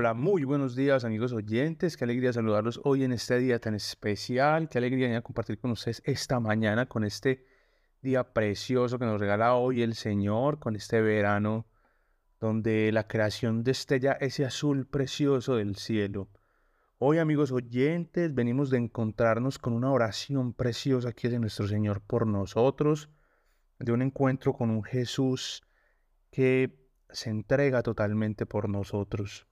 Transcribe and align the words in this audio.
Hola, 0.00 0.14
muy 0.14 0.44
buenos 0.44 0.76
días 0.76 1.04
amigos 1.04 1.32
oyentes, 1.32 1.96
qué 1.96 2.04
alegría 2.04 2.32
saludarlos 2.32 2.80
hoy 2.84 3.02
en 3.02 3.10
este 3.10 3.36
día 3.40 3.58
tan 3.58 3.74
especial, 3.74 4.68
qué 4.68 4.78
alegría 4.78 5.20
compartir 5.22 5.58
con 5.58 5.72
ustedes 5.72 6.02
esta 6.04 6.38
mañana 6.38 6.86
con 6.86 7.02
este 7.02 7.44
día 8.00 8.32
precioso 8.32 9.00
que 9.00 9.06
nos 9.06 9.20
regala 9.20 9.56
hoy 9.56 9.82
el 9.82 9.96
Señor, 9.96 10.60
con 10.60 10.76
este 10.76 11.00
verano 11.00 11.66
donde 12.38 12.92
la 12.92 13.08
creación 13.08 13.64
destella 13.64 14.12
ese 14.12 14.44
azul 14.44 14.86
precioso 14.86 15.56
del 15.56 15.74
cielo. 15.74 16.28
Hoy 16.98 17.18
amigos 17.18 17.50
oyentes 17.50 18.32
venimos 18.32 18.70
de 18.70 18.78
encontrarnos 18.78 19.58
con 19.58 19.72
una 19.72 19.90
oración 19.90 20.52
preciosa 20.52 21.12
que 21.12 21.26
es 21.26 21.32
de 21.32 21.40
nuestro 21.40 21.66
Señor 21.66 22.02
por 22.02 22.24
nosotros, 22.24 23.10
de 23.80 23.90
un 23.90 24.02
encuentro 24.02 24.52
con 24.52 24.70
un 24.70 24.84
Jesús 24.84 25.64
que 26.30 26.88
se 27.10 27.30
entrega 27.30 27.82
totalmente 27.82 28.46
por 28.46 28.68
nosotros. 28.68 29.48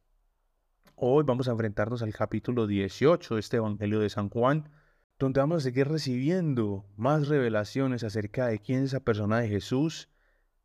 Hoy 0.98 1.24
vamos 1.27 1.46
a 1.46 1.50
enfrentarnos 1.50 2.00
al 2.00 2.14
capítulo 2.14 2.66
18 2.66 3.34
de 3.34 3.41
este 3.41 3.59
Evangelio 3.59 4.00
de 4.00 4.09
San 4.09 4.30
Juan, 4.30 4.70
donde 5.18 5.41
vamos 5.41 5.59
a 5.59 5.60
seguir 5.60 5.88
recibiendo 5.88 6.87
más 6.96 7.28
revelaciones 7.28 8.02
acerca 8.02 8.46
de 8.46 8.60
quién 8.60 8.78
es 8.78 8.87
esa 8.87 9.01
persona 9.01 9.40
de 9.40 9.48
Jesús 9.51 10.09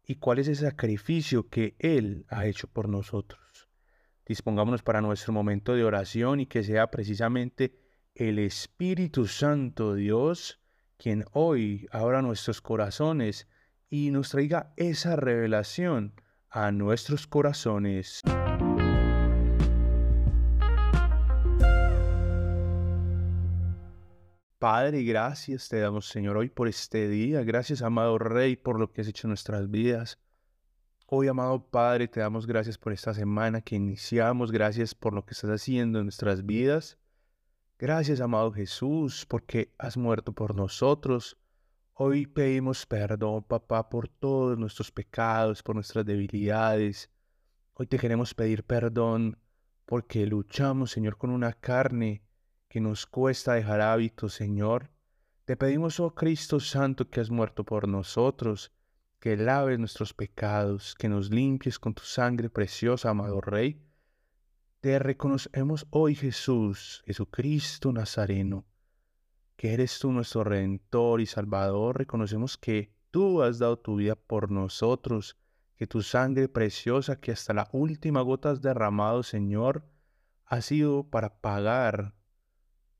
y 0.05 0.15
cuál 0.15 0.39
es 0.39 0.47
el 0.47 0.55
sacrificio 0.55 1.49
que 1.49 1.75
Él 1.79 2.25
ha 2.29 2.45
hecho 2.45 2.67
por 2.67 2.87
nosotros. 2.87 3.67
Dispongámonos 4.25 4.83
para 4.83 5.01
nuestro 5.01 5.33
momento 5.33 5.75
de 5.75 5.83
oración 5.83 6.39
y 6.39 6.45
que 6.45 6.63
sea 6.63 6.89
precisamente 6.91 7.77
el 8.15 8.39
Espíritu 8.39 9.27
Santo 9.27 9.95
Dios 9.95 10.61
quien 10.95 11.25
hoy 11.33 11.89
abra 11.91 12.21
nuestros 12.21 12.61
corazones 12.61 13.49
y 13.89 14.11
nos 14.11 14.29
traiga 14.29 14.71
esa 14.77 15.17
revelación 15.17 16.13
a 16.49 16.71
nuestros 16.71 17.27
corazones. 17.27 18.21
Padre, 24.61 25.01
gracias 25.01 25.69
te 25.69 25.79
damos, 25.79 26.07
Señor, 26.07 26.37
hoy 26.37 26.47
por 26.47 26.67
este 26.67 27.09
día. 27.09 27.41
Gracias, 27.43 27.81
amado 27.81 28.19
Rey, 28.19 28.55
por 28.55 28.79
lo 28.79 28.93
que 28.93 29.01
has 29.01 29.07
hecho 29.07 29.25
en 29.25 29.29
nuestras 29.29 29.71
vidas. 29.71 30.19
Hoy, 31.07 31.27
amado 31.29 31.65
Padre, 31.65 32.07
te 32.07 32.19
damos 32.19 32.45
gracias 32.45 32.77
por 32.77 32.93
esta 32.93 33.11
semana 33.15 33.61
que 33.61 33.75
iniciamos. 33.75 34.51
Gracias 34.51 34.93
por 34.93 35.15
lo 35.15 35.25
que 35.25 35.33
estás 35.33 35.49
haciendo 35.49 35.97
en 35.97 36.05
nuestras 36.05 36.45
vidas. 36.45 36.99
Gracias, 37.79 38.21
amado 38.21 38.51
Jesús, 38.51 39.25
porque 39.25 39.73
has 39.79 39.97
muerto 39.97 40.31
por 40.31 40.53
nosotros. 40.53 41.39
Hoy 41.95 42.27
pedimos 42.27 42.85
perdón, 42.85 43.41
papá, 43.41 43.89
por 43.89 44.09
todos 44.09 44.59
nuestros 44.59 44.91
pecados, 44.91 45.63
por 45.63 45.73
nuestras 45.73 46.05
debilidades. 46.05 47.09
Hoy 47.73 47.87
te 47.87 47.97
queremos 47.97 48.35
pedir 48.35 48.63
perdón 48.63 49.39
porque 49.87 50.27
luchamos, 50.27 50.91
Señor, 50.91 51.17
con 51.17 51.31
una 51.31 51.51
carne 51.51 52.21
que 52.71 52.79
nos 52.79 53.05
cuesta 53.05 53.55
dejar 53.55 53.81
hábitos, 53.81 54.33
Señor. 54.33 54.89
Te 55.43 55.57
pedimos, 55.57 55.99
oh 55.99 56.15
Cristo 56.15 56.61
Santo, 56.61 57.09
que 57.09 57.19
has 57.19 57.29
muerto 57.29 57.65
por 57.65 57.85
nosotros, 57.85 58.71
que 59.19 59.35
laves 59.35 59.77
nuestros 59.77 60.13
pecados, 60.13 60.95
que 60.95 61.09
nos 61.09 61.29
limpies 61.29 61.77
con 61.77 61.93
tu 61.93 62.03
sangre 62.03 62.49
preciosa, 62.49 63.09
amado 63.09 63.41
Rey. 63.41 63.85
Te 64.79 64.99
reconocemos 64.99 65.85
hoy, 65.89 66.15
Jesús, 66.15 67.03
Jesucristo 67.05 67.91
Nazareno, 67.91 68.63
que 69.57 69.73
eres 69.73 69.99
tú 69.99 70.13
nuestro 70.13 70.45
Redentor 70.45 71.19
y 71.19 71.25
Salvador. 71.25 71.97
Reconocemos 71.97 72.55
que 72.55 72.95
tú 73.11 73.41
has 73.41 73.59
dado 73.59 73.79
tu 73.79 73.97
vida 73.97 74.15
por 74.15 74.49
nosotros, 74.49 75.37
que 75.75 75.87
tu 75.87 76.01
sangre 76.01 76.47
preciosa, 76.47 77.19
que 77.19 77.33
hasta 77.33 77.53
la 77.53 77.67
última 77.73 78.21
gota 78.21 78.49
has 78.49 78.61
derramado, 78.61 79.23
Señor, 79.23 79.83
ha 80.45 80.61
sido 80.61 81.03
para 81.09 81.41
pagar 81.41 82.13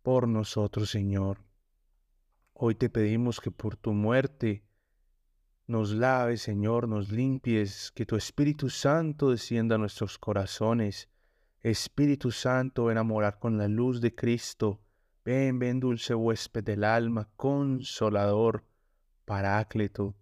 por 0.02 0.28
nosotros, 0.28 0.90
Señor. 0.90 1.44
Hoy 2.54 2.76
te 2.76 2.90
pedimos 2.90 3.40
que 3.40 3.52
por 3.52 3.76
tu 3.76 3.94
muerte 3.94 4.64
nos 5.68 5.92
laves, 5.92 6.42
Señor, 6.42 6.88
nos 6.88 7.12
limpies, 7.12 7.92
que 7.92 8.06
tu 8.06 8.16
Espíritu 8.16 8.70
Santo 8.70 9.30
descienda 9.30 9.76
a 9.76 9.78
nuestros 9.78 10.18
corazones. 10.18 11.10
Espíritu 11.62 12.32
Santo, 12.32 12.86
ven 12.86 12.98
a 12.98 13.04
morar 13.04 13.40
con 13.40 13.58
la 13.58 13.68
luz 13.68 14.02
de 14.02 14.14
Cristo. 14.14 14.82
Ven, 15.24 15.60
ven, 15.60 15.80
dulce 15.80 16.16
huésped 16.16 16.64
del 16.64 16.84
alma, 16.84 17.30
consolador, 17.36 18.66
paráclito. 19.26 20.16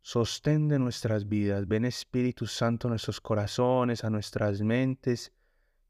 Sostén 0.00 0.68
de 0.68 0.78
nuestras 0.78 1.28
vidas. 1.28 1.68
Ven, 1.68 1.84
Espíritu 1.84 2.46
Santo, 2.46 2.88
a 2.88 2.90
nuestros 2.90 3.20
corazones, 3.20 4.04
a 4.04 4.10
nuestras 4.10 4.62
mentes 4.62 5.32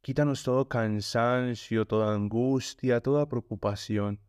Quítanos 0.00 0.42
todo 0.42 0.68
cansancio, 0.68 1.84
toda 1.86 2.14
angustia, 2.14 3.00
toda 3.00 3.28
preocupación. 3.28 4.20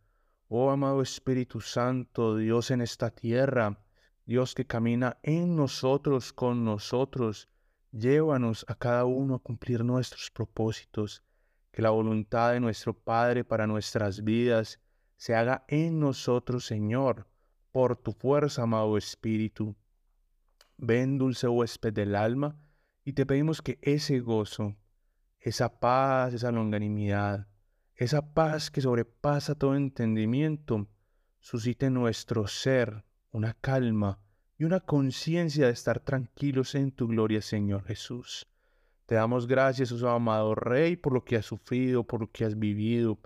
Oh 0.47 0.71
amado 0.71 1.01
Espíritu 1.01 1.61
Santo, 1.61 2.37
Dios 2.37 2.71
en 2.71 2.81
esta 2.81 3.11
tierra, 3.11 3.79
Dios 4.25 4.55
que 4.55 4.65
camina 4.65 5.17
en 5.21 5.55
nosotros, 5.55 6.33
con 6.33 6.65
nosotros, 6.65 7.49
llévanos 7.91 8.65
a 8.67 8.75
cada 8.75 9.05
uno 9.05 9.35
a 9.35 9.39
cumplir 9.39 9.83
nuestros 9.85 10.31
propósitos. 10.31 11.23
Que 11.71 11.83
la 11.83 11.91
voluntad 11.91 12.53
de 12.53 12.59
nuestro 12.59 12.93
Padre 12.93 13.43
para 13.43 13.67
nuestras 13.67 14.23
vidas 14.23 14.79
se 15.17 15.35
haga 15.35 15.65
en 15.67 15.99
nosotros, 15.99 16.65
Señor, 16.65 17.27
por 17.71 17.95
tu 17.95 18.11
fuerza, 18.11 18.63
amado 18.63 18.97
Espíritu. 18.97 19.75
Ven, 20.77 21.19
dulce 21.19 21.47
huésped 21.47 21.93
del 21.93 22.15
alma, 22.15 22.59
y 23.05 23.13
te 23.13 23.25
pedimos 23.25 23.61
que 23.61 23.77
ese 23.81 24.19
gozo, 24.19 24.75
esa 25.39 25.79
paz, 25.79 26.33
esa 26.33 26.51
longanimidad, 26.51 27.47
esa 27.95 28.33
paz 28.33 28.71
que 28.71 28.81
sobrepasa 28.81 29.55
todo 29.55 29.75
entendimiento, 29.75 30.87
suscite 31.39 31.87
en 31.87 31.93
nuestro 31.93 32.47
ser 32.47 33.03
una 33.31 33.53
calma 33.53 34.19
y 34.57 34.65
una 34.65 34.79
conciencia 34.81 35.67
de 35.67 35.71
estar 35.71 35.99
tranquilos 35.99 36.75
en 36.75 36.91
tu 36.91 37.07
gloria, 37.07 37.41
Señor 37.41 37.83
Jesús. 37.85 38.47
Te 39.05 39.15
damos 39.15 39.47
gracias, 39.47 39.91
oh 39.91 40.09
amado 40.09 40.53
Rey, 40.55 40.95
por 40.95 41.13
lo 41.13 41.23
que 41.23 41.37
has 41.37 41.45
sufrido, 41.45 42.03
por 42.03 42.21
lo 42.21 42.31
que 42.31 42.45
has 42.45 42.59
vivido, 42.59 43.17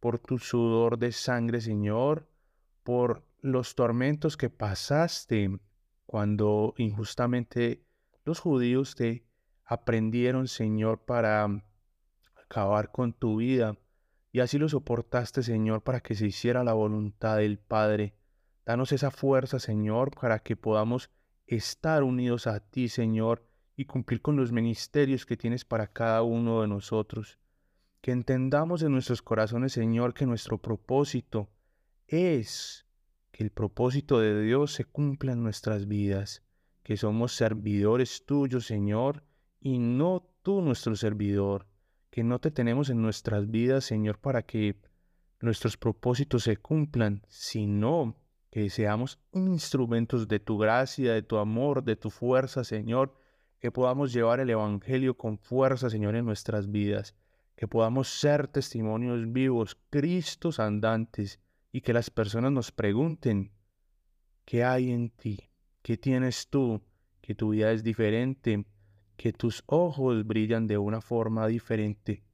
por 0.00 0.18
tu 0.18 0.38
sudor 0.38 0.98
de 0.98 1.12
sangre, 1.12 1.60
Señor, 1.60 2.28
por 2.82 3.24
los 3.40 3.74
tormentos 3.74 4.36
que 4.36 4.50
pasaste 4.50 5.58
cuando 6.06 6.74
injustamente 6.76 7.84
los 8.24 8.40
judíos 8.40 8.94
te 8.94 9.24
aprendieron, 9.64 10.48
Señor, 10.48 11.04
para 11.04 11.48
acabar 12.44 12.92
con 12.92 13.12
tu 13.12 13.36
vida. 13.36 13.76
Y 14.30 14.40
así 14.40 14.58
lo 14.58 14.68
soportaste, 14.68 15.42
Señor, 15.42 15.82
para 15.82 16.00
que 16.00 16.14
se 16.14 16.26
hiciera 16.26 16.64
la 16.64 16.72
voluntad 16.72 17.38
del 17.38 17.58
Padre. 17.58 18.14
Danos 18.64 18.92
esa 18.92 19.10
fuerza, 19.10 19.58
Señor, 19.58 20.10
para 20.18 20.38
que 20.38 20.56
podamos 20.56 21.10
estar 21.46 22.02
unidos 22.02 22.46
a 22.46 22.60
ti, 22.60 22.88
Señor, 22.88 23.46
y 23.76 23.86
cumplir 23.86 24.22
con 24.22 24.36
los 24.36 24.52
ministerios 24.52 25.26
que 25.26 25.36
tienes 25.36 25.64
para 25.64 25.86
cada 25.86 26.22
uno 26.22 26.62
de 26.62 26.68
nosotros. 26.68 27.38
Que 28.00 28.12
entendamos 28.12 28.82
en 28.82 28.92
nuestros 28.92 29.22
corazones, 29.22 29.72
Señor, 29.72 30.14
que 30.14 30.26
nuestro 30.26 30.58
propósito 30.58 31.48
es 32.06 32.86
que 33.30 33.44
el 33.44 33.50
propósito 33.50 34.20
de 34.20 34.42
Dios 34.42 34.72
se 34.72 34.84
cumpla 34.84 35.32
en 35.32 35.42
nuestras 35.42 35.88
vidas, 35.88 36.42
que 36.82 36.96
somos 36.96 37.34
servidores 37.34 38.26
tuyos, 38.26 38.66
Señor, 38.66 39.22
y 39.62 39.78
no 39.78 40.28
tú 40.42 40.60
nuestro 40.60 40.96
servidor, 40.96 41.66
que 42.10 42.24
no 42.24 42.40
te 42.40 42.50
tenemos 42.50 42.90
en 42.90 43.00
nuestras 43.00 43.48
vidas, 43.48 43.84
Señor, 43.84 44.18
para 44.18 44.42
que 44.42 44.76
nuestros 45.40 45.76
propósitos 45.76 46.42
se 46.42 46.56
cumplan, 46.56 47.22
sino 47.28 48.16
que 48.50 48.68
seamos 48.70 49.20
instrumentos 49.32 50.26
de 50.28 50.40
tu 50.40 50.58
gracia, 50.58 51.14
de 51.14 51.22
tu 51.22 51.38
amor, 51.38 51.84
de 51.84 51.96
tu 51.96 52.10
fuerza, 52.10 52.64
Señor, 52.64 53.14
que 53.60 53.70
podamos 53.70 54.12
llevar 54.12 54.40
el 54.40 54.50
Evangelio 54.50 55.16
con 55.16 55.38
fuerza, 55.38 55.88
Señor, 55.88 56.16
en 56.16 56.26
nuestras 56.26 56.70
vidas, 56.70 57.14
que 57.54 57.68
podamos 57.68 58.08
ser 58.08 58.48
testimonios 58.48 59.32
vivos, 59.32 59.78
Cristos 59.90 60.58
andantes, 60.58 61.38
y 61.70 61.80
que 61.80 61.92
las 61.92 62.10
personas 62.10 62.50
nos 62.50 62.72
pregunten, 62.72 63.52
¿qué 64.44 64.64
hay 64.64 64.90
en 64.90 65.10
ti? 65.10 65.50
¿Qué 65.82 65.96
tienes 65.96 66.48
tú? 66.48 66.82
Que 67.20 67.34
tu 67.34 67.50
vida 67.50 67.70
es 67.72 67.84
diferente, 67.84 68.66
que 69.22 69.32
tus 69.32 69.62
ojos 69.66 70.26
brillan 70.26 70.66
de 70.66 70.78
una 70.78 71.00
forma 71.00 71.46
diferente. 71.46 72.24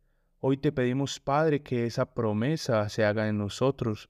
Hoy 0.41 0.57
te 0.57 0.73
pedimos, 0.73 1.21
Padre, 1.21 1.63
que 1.63 1.85
esa 1.85 2.15
promesa 2.15 2.89
se 2.89 3.05
haga 3.05 3.29
en 3.29 3.37
nosotros 3.37 4.09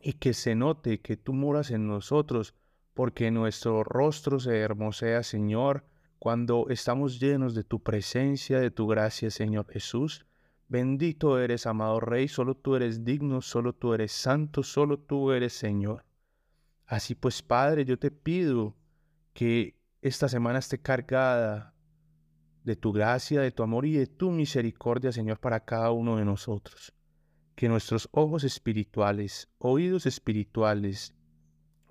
y 0.00 0.14
que 0.14 0.32
se 0.32 0.54
note 0.54 1.02
que 1.02 1.18
tú 1.18 1.34
moras 1.34 1.70
en 1.70 1.86
nosotros, 1.86 2.54
porque 2.94 3.30
nuestro 3.30 3.84
rostro 3.84 4.40
se 4.40 4.56
hermosea, 4.56 5.22
Señor, 5.22 5.84
cuando 6.18 6.64
estamos 6.70 7.20
llenos 7.20 7.54
de 7.54 7.62
tu 7.62 7.82
presencia, 7.82 8.58
de 8.58 8.70
tu 8.70 8.86
gracia, 8.86 9.30
Señor 9.30 9.66
Jesús. 9.70 10.24
Bendito 10.66 11.38
eres, 11.38 11.66
amado 11.66 12.00
Rey, 12.00 12.26
solo 12.28 12.54
tú 12.54 12.74
eres 12.74 13.04
digno, 13.04 13.42
solo 13.42 13.74
tú 13.74 13.92
eres 13.92 14.12
santo, 14.12 14.62
solo 14.62 14.98
tú 14.98 15.30
eres 15.30 15.52
Señor. 15.52 16.06
Así 16.86 17.14
pues, 17.14 17.42
Padre, 17.42 17.84
yo 17.84 17.98
te 17.98 18.10
pido 18.10 18.74
que 19.34 19.79
esta 20.02 20.28
semana 20.28 20.58
esté 20.58 20.80
cargada 20.80 21.74
de 22.64 22.76
tu 22.76 22.92
gracia, 22.92 23.40
de 23.40 23.50
tu 23.50 23.62
amor 23.62 23.86
y 23.86 23.92
de 23.92 24.06
tu 24.06 24.30
misericordia, 24.30 25.12
Señor, 25.12 25.40
para 25.40 25.64
cada 25.64 25.90
uno 25.90 26.16
de 26.16 26.24
nosotros. 26.24 26.94
Que 27.54 27.68
nuestros 27.68 28.08
ojos 28.12 28.44
espirituales, 28.44 29.48
oídos 29.58 30.06
espirituales, 30.06 31.14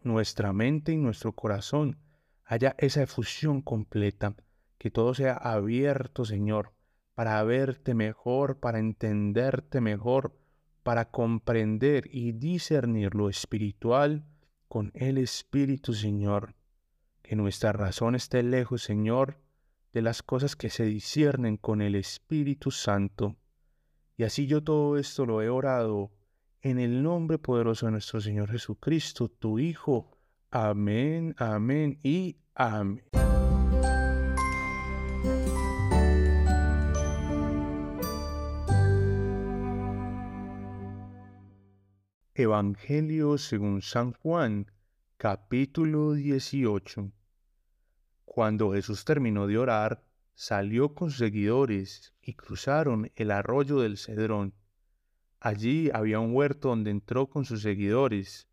nuestra 0.03 0.53
mente 0.53 0.91
y 0.91 0.97
nuestro 0.97 1.33
corazón 1.33 1.99
haya 2.45 2.75
esa 2.79 3.03
efusión 3.03 3.61
completa, 3.61 4.35
que 4.77 4.89
todo 4.89 5.13
sea 5.13 5.33
abierto, 5.33 6.25
Señor, 6.25 6.73
para 7.13 7.43
verte 7.43 7.93
mejor, 7.93 8.59
para 8.59 8.79
entenderte 8.79 9.81
mejor, 9.81 10.35
para 10.81 11.11
comprender 11.11 12.09
y 12.11 12.31
discernir 12.31 13.13
lo 13.13 13.29
espiritual 13.29 14.25
con 14.67 14.91
el 14.95 15.17
Espíritu, 15.17 15.93
Señor. 15.93 16.55
Que 17.29 17.35
nuestra 17.35 17.71
razón 17.71 18.15
esté 18.15 18.41
lejos, 18.41 18.81
Señor, 18.81 19.37
de 19.93 20.01
las 20.01 20.23
cosas 20.23 20.55
que 20.55 20.71
se 20.71 20.85
disciernen 20.85 21.57
con 21.57 21.83
el 21.83 21.93
Espíritu 21.93 22.71
Santo. 22.71 23.35
Y 24.17 24.23
así 24.23 24.47
yo 24.47 24.63
todo 24.63 24.97
esto 24.97 25.27
lo 25.27 25.43
he 25.43 25.47
orado 25.47 26.09
en 26.63 26.79
el 26.79 27.03
nombre 27.03 27.37
poderoso 27.37 27.85
de 27.85 27.91
nuestro 27.91 28.19
Señor 28.19 28.49
Jesucristo, 28.49 29.29
tu 29.29 29.59
Hijo. 29.59 30.09
Amén, 30.49 31.35
amén 31.37 31.99
y 32.01 32.37
amén. 32.55 33.03
Evangelio 42.33 43.37
según 43.37 43.83
San 43.83 44.13
Juan, 44.13 44.71
capítulo 45.17 46.13
18. 46.13 47.11
Cuando 48.31 48.73
Jesús 48.73 49.05
terminó 49.05 49.47
de 49.47 49.57
orar, 49.57 50.03
salió 50.35 50.93
con 50.93 51.09
sus 51.09 51.17
seguidores 51.17 52.13
y 52.21 52.35
cruzaron 52.35 53.11
el 53.15 53.31
arroyo 53.31 53.79
del 53.79 53.97
Cedrón. 53.97 54.53
Allí 55.39 55.89
había 55.95 56.19
un 56.19 56.35
huerto 56.35 56.69
donde 56.69 56.91
entró 56.91 57.27
con 57.27 57.43
sus 57.43 57.63
seguidores. 57.63 58.47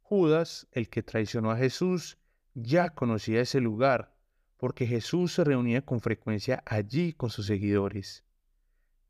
Judas, 0.00 0.66
el 0.72 0.90
que 0.90 1.04
traicionó 1.04 1.52
a 1.52 1.56
Jesús, 1.56 2.18
ya 2.54 2.90
conocía 2.90 3.40
ese 3.40 3.60
lugar, 3.60 4.16
porque 4.56 4.84
Jesús 4.84 5.32
se 5.32 5.44
reunía 5.44 5.82
con 5.82 6.00
frecuencia 6.00 6.60
allí 6.66 7.12
con 7.12 7.30
sus 7.30 7.46
seguidores. 7.46 8.24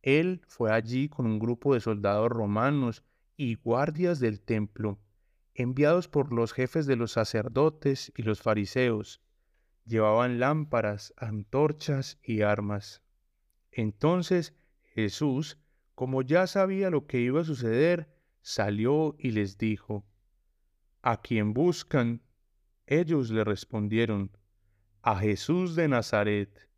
Él 0.03 0.43
fue 0.47 0.71
allí 0.71 1.09
con 1.09 1.25
un 1.25 1.39
grupo 1.39 1.73
de 1.73 1.81
soldados 1.81 2.29
romanos 2.29 3.05
y 3.39 3.55
guardias 3.55 4.21
del 4.21 4.39
templo, 4.43 4.99
enviados 5.55 6.09
por 6.09 6.31
los 6.31 6.53
jefes 6.53 6.85
de 6.85 6.97
los 6.97 7.13
sacerdotes 7.13 8.13
y 8.15 8.23
los 8.23 8.43
fariseos. 8.43 9.23
Llevaban 9.85 10.39
lámparas, 10.39 11.13
antorchas 11.17 12.19
y 12.23 12.43
armas. 12.43 13.03
Entonces 13.71 14.55
Jesús, 14.95 15.59
como 15.95 16.23
ya 16.23 16.47
sabía 16.47 16.91
lo 16.91 17.07
que 17.07 17.21
iba 17.21 17.41
a 17.41 17.45
suceder, 17.45 18.09
salió 18.41 19.15
y 19.19 19.31
les 19.31 19.59
dijo, 19.59 20.05
¿A 21.03 21.21
quién 21.21 21.53
buscan? 21.53 22.23
Ellos 22.87 23.31
le 23.31 23.45
respondieron, 23.45 24.31
a 25.03 25.19
Jesús 25.19 25.75
de 25.75 25.89
Nazaret. 25.89 26.69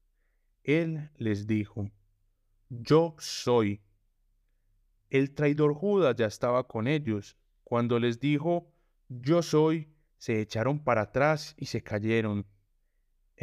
Él 0.63 1.11
les 1.17 1.47
dijo, 1.47 1.91
Yo 2.69 3.17
soy. 3.19 3.83
El 5.11 5.35
traidor 5.35 5.75
Judas 5.75 6.17
ya 6.17 6.27
estaba 6.27 6.67
con 6.67 6.89
ellos. 6.89 7.37
Cuando 7.63 7.99
les 7.99 8.19
dijo, 8.19 8.75
yo 9.09 9.43
soy, 9.43 9.89
se 10.17 10.41
echaron 10.41 10.83
para 10.83 11.03
atrás 11.03 11.55
y 11.59 11.67
se 11.67 11.83
cayeron. 11.83 12.47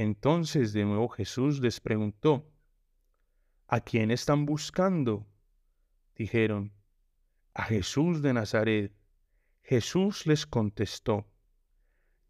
Entonces 0.01 0.73
de 0.73 0.83
nuevo 0.83 1.09
Jesús 1.09 1.59
les 1.59 1.79
preguntó, 1.79 2.51
¿A 3.67 3.81
quién 3.81 4.09
están 4.09 4.47
buscando? 4.47 5.27
Dijeron, 6.15 6.73
a 7.53 7.65
Jesús 7.65 8.23
de 8.23 8.33
Nazaret. 8.33 8.91
Jesús 9.61 10.25
les 10.25 10.47
contestó, 10.47 11.27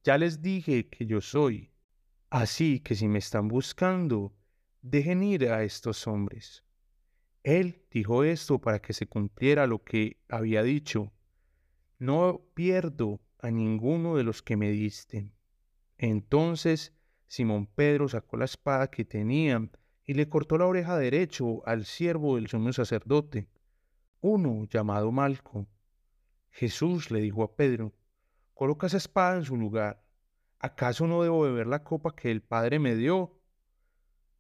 ya 0.04 0.18
les 0.18 0.42
dije 0.42 0.90
que 0.90 1.06
yo 1.06 1.22
soy, 1.22 1.72
así 2.30 2.82
que 2.82 2.94
si 2.94 3.08
me 3.08 3.20
están 3.20 3.48
buscando, 3.48 4.36
dejen 4.82 5.24
ir 5.24 5.48
a 5.48 5.64
estos 5.64 6.08
hombres. 6.08 6.66
Él 7.42 7.86
dijo 7.90 8.26
esto 8.26 8.60
para 8.60 8.82
que 8.82 8.92
se 8.92 9.08
cumpliera 9.08 9.66
lo 9.66 9.82
que 9.82 10.20
había 10.28 10.62
dicho. 10.62 11.14
No 12.00 12.42
pierdo 12.54 13.22
a 13.40 13.50
ninguno 13.50 14.18
de 14.18 14.24
los 14.24 14.42
que 14.42 14.58
me 14.58 14.72
diste. 14.72 15.32
Entonces 15.98 16.94
Simón 17.32 17.66
Pedro 17.66 18.10
sacó 18.10 18.36
la 18.36 18.44
espada 18.44 18.92
que 18.92 19.06
tenía 19.06 19.66
y 20.06 20.16
le 20.16 20.28
cortó 20.28 20.58
la 20.58 20.66
oreja 20.66 20.98
derecho 20.98 21.66
al 21.66 21.86
siervo 21.86 22.36
del 22.36 22.50
sumo 22.50 22.74
sacerdote, 22.74 23.48
uno 24.20 24.66
llamado 24.66 25.14
Malco. 25.14 25.66
Jesús 26.50 27.10
le 27.10 27.22
dijo 27.22 27.44
a 27.44 27.56
Pedro, 27.56 27.94
coloca 28.54 28.88
esa 28.88 28.98
espada 28.98 29.38
en 29.38 29.46
su 29.46 29.56
lugar. 29.56 30.04
¿Acaso 30.60 31.08
no 31.08 31.24
debo 31.24 31.44
beber 31.44 31.68
la 31.68 31.86
copa 31.86 32.14
que 32.14 32.32
el 32.32 32.42
Padre 32.42 32.80
me 32.80 32.96
dio? 32.96 33.40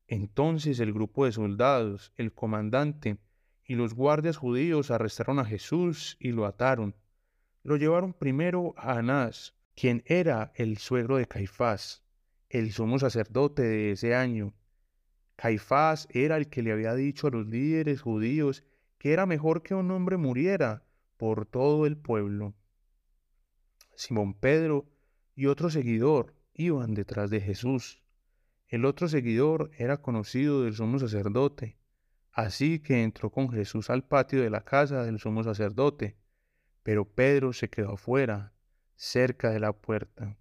Entonces 0.08 0.82
el 0.82 0.92
grupo 0.92 1.24
de 1.24 1.32
soldados, 1.32 2.12
el 2.18 2.34
comandante 2.34 3.20
y 3.64 3.76
los 3.76 3.94
guardias 3.94 4.36
judíos 4.36 4.92
arrestaron 4.92 5.40
a 5.40 5.46
Jesús 5.46 6.18
y 6.20 6.34
lo 6.34 6.46
ataron. 6.46 6.98
Lo 7.64 7.78
llevaron 7.78 8.12
primero 8.12 8.74
a 8.76 8.98
Anás, 8.98 9.56
quien 9.76 10.04
era 10.08 10.52
el 10.56 10.78
suegro 10.78 11.16
de 11.16 11.26
Caifás, 11.26 12.04
el 12.52 12.74
sumo 12.74 13.00
sacerdote 13.00 13.62
de 13.62 13.92
ese 13.92 14.14
año. 14.14 14.54
Caifás 15.38 16.08
era 16.12 16.36
el 16.36 16.50
que 16.50 16.62
le 16.62 16.74
había 16.74 16.94
dicho 16.94 17.28
a 17.28 17.32
los 17.32 17.48
líderes 17.48 18.02
judíos 18.02 18.66
que 18.98 19.14
era 19.14 19.26
mejor 19.26 19.64
que 19.64 19.74
un 19.74 19.90
hombre 19.90 20.18
muriera 20.18 20.84
por 21.16 21.46
todo 21.46 21.86
el 21.86 21.98
pueblo. 21.98 22.54
Simón 23.96 24.34
Pedro 24.34 24.86
y 25.34 25.46
otro 25.46 25.70
seguidor 25.70 26.36
iban 26.54 26.94
detrás 26.94 27.30
de 27.30 27.40
Jesús. 27.40 28.04
El 28.68 28.86
otro 28.86 29.08
seguidor 29.08 29.72
era 29.78 30.02
conocido 30.02 30.64
del 30.64 30.74
sumo 30.74 31.00
sacerdote, 31.00 31.78
así 32.32 32.80
que 32.80 33.02
entró 33.02 33.32
con 33.32 33.50
Jesús 33.50 33.90
al 33.90 34.04
patio 34.04 34.42
de 34.42 34.50
la 34.50 34.66
casa 34.66 35.04
del 35.04 35.20
sumo 35.20 35.44
sacerdote, 35.44 36.18
pero 36.84 37.06
Pedro 37.06 37.54
se 37.54 37.70
quedó 37.70 37.94
afuera, 37.94 38.54
cerca 38.96 39.52
de 39.52 39.60
la 39.60 39.74
puerta. 39.74 40.38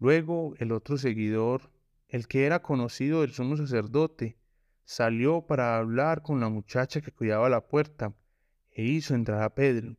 Luego 0.00 0.54
el 0.56 0.72
otro 0.72 0.96
seguidor, 0.96 1.70
el 2.08 2.26
que 2.26 2.46
era 2.46 2.62
conocido 2.62 3.20
del 3.20 3.32
sumo 3.32 3.58
sacerdote, 3.58 4.38
salió 4.82 5.42
para 5.42 5.76
hablar 5.76 6.22
con 6.22 6.40
la 6.40 6.48
muchacha 6.48 7.02
que 7.02 7.12
cuidaba 7.12 7.50
la 7.50 7.68
puerta 7.68 8.14
e 8.70 8.82
hizo 8.82 9.14
entrar 9.14 9.42
a 9.42 9.54
Pedro. 9.54 9.98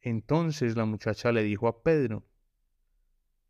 Entonces 0.00 0.76
la 0.76 0.86
muchacha 0.86 1.30
le 1.30 1.42
dijo 1.42 1.68
a 1.68 1.82
Pedro, 1.82 2.24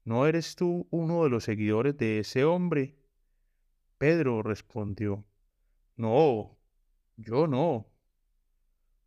¿No 0.04 0.26
eres 0.26 0.57
tú 0.57 0.88
uno 0.90 1.23
de 1.23 1.31
los 1.31 1.45
seguidores 1.45 1.97
de 1.97 2.19
ese 2.19 2.42
hombre? 2.45 2.97
Pedro 3.99 4.42
respondió, 4.42 5.25
No, 5.97 6.59
yo 7.16 7.47
no. 7.47 7.87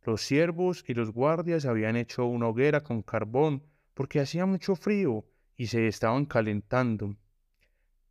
Los 0.04 0.22
siervos 0.22 0.84
y 0.88 0.94
los 0.94 1.12
guardias 1.12 1.66
habían 1.66 1.96
hecho 1.96 2.24
una 2.24 2.48
hoguera 2.48 2.82
con 2.82 3.02
carbón 3.02 3.62
porque 3.92 4.20
hacía 4.20 4.46
mucho 4.46 4.74
frío 4.74 5.26
y 5.56 5.68
se 5.68 5.86
estaban 5.88 6.26
calentando. 6.26 7.16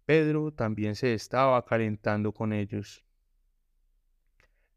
Pedro 0.06 0.52
también 0.52 0.96
se 0.96 1.14
estaba 1.14 1.64
calentando 1.66 2.32
con 2.32 2.54
ellos. 2.54 3.04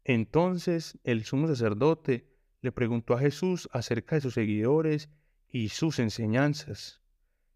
Entonces 0.03 0.97
el 1.03 1.23
sumo 1.23 1.47
sacerdote 1.47 2.27
le 2.61 2.71
preguntó 2.71 3.13
a 3.13 3.19
Jesús 3.19 3.69
acerca 3.71 4.15
de 4.15 4.21
sus 4.21 4.33
seguidores 4.33 5.09
y 5.47 5.69
sus 5.69 5.99
enseñanzas. 5.99 7.01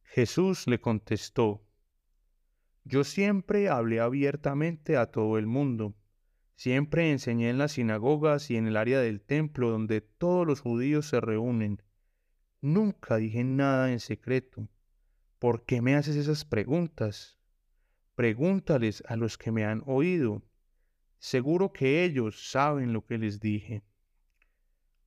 Jesús 0.03 0.67
le 0.67 0.79
contestó, 0.79 1.65
Yo 2.83 3.03
siempre 3.03 3.69
hablé 3.69 3.99
abiertamente 3.99 4.97
a 4.97 5.07
todo 5.07 5.37
el 5.37 5.47
mundo, 5.47 5.95
siempre 6.55 7.11
enseñé 7.11 7.49
en 7.49 7.57
las 7.57 7.73
sinagogas 7.73 8.51
y 8.51 8.55
en 8.55 8.67
el 8.67 8.77
área 8.77 8.99
del 8.99 9.21
templo 9.21 9.71
donde 9.71 10.01
todos 10.01 10.45
los 10.45 10.61
judíos 10.61 11.07
se 11.07 11.19
reúnen. 11.19 11.81
Nunca 12.61 13.17
dije 13.17 13.43
nada 13.43 13.91
en 13.91 13.99
secreto. 13.99 14.69
¿Por 15.43 15.65
qué 15.65 15.81
me 15.81 15.95
haces 15.95 16.15
esas 16.15 16.45
preguntas? 16.45 17.37
Pregúntales 18.15 19.03
a 19.07 19.17
los 19.17 19.37
que 19.37 19.51
me 19.51 19.65
han 19.65 19.83
oído. 19.85 20.41
Seguro 21.19 21.73
que 21.73 22.05
ellos 22.05 22.49
saben 22.49 22.93
lo 22.93 23.05
que 23.05 23.17
les 23.17 23.41
dije. 23.41 23.83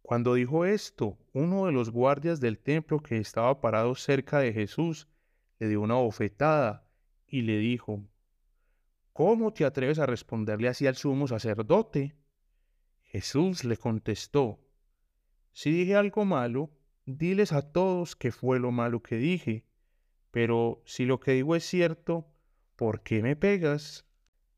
Cuando 0.02 0.34
dijo 0.34 0.66
esto, 0.66 1.16
uno 1.32 1.64
de 1.64 1.72
los 1.72 1.88
guardias 1.88 2.38
del 2.38 2.58
templo 2.58 3.00
que 3.00 3.16
estaba 3.16 3.62
parado 3.62 3.94
cerca 3.94 4.38
de 4.38 4.52
Jesús 4.52 5.08
le 5.58 5.68
dio 5.68 5.80
una 5.80 5.94
bofetada 5.94 6.86
y 7.26 7.40
le 7.40 7.56
dijo, 7.56 8.06
¿Cómo 9.14 9.54
te 9.54 9.64
atreves 9.64 9.98
a 9.98 10.04
responderle 10.04 10.68
así 10.68 10.86
al 10.86 10.96
sumo 10.96 11.26
sacerdote? 11.28 12.14
Jesús 13.04 13.64
le 13.64 13.78
contestó, 13.78 14.60
Si 15.54 15.70
dije 15.70 15.96
algo 15.96 16.26
malo, 16.26 16.70
diles 17.06 17.54
a 17.54 17.62
todos 17.62 18.14
que 18.14 18.32
fue 18.32 18.60
lo 18.60 18.70
malo 18.70 19.02
que 19.02 19.16
dije, 19.16 19.64
pero 20.36 20.82
si 20.84 21.06
lo 21.06 21.18
que 21.18 21.32
digo 21.32 21.56
es 21.56 21.64
cierto, 21.64 22.26
¿por 22.76 23.00
qué 23.00 23.22
me 23.22 23.36
pegas? 23.36 24.04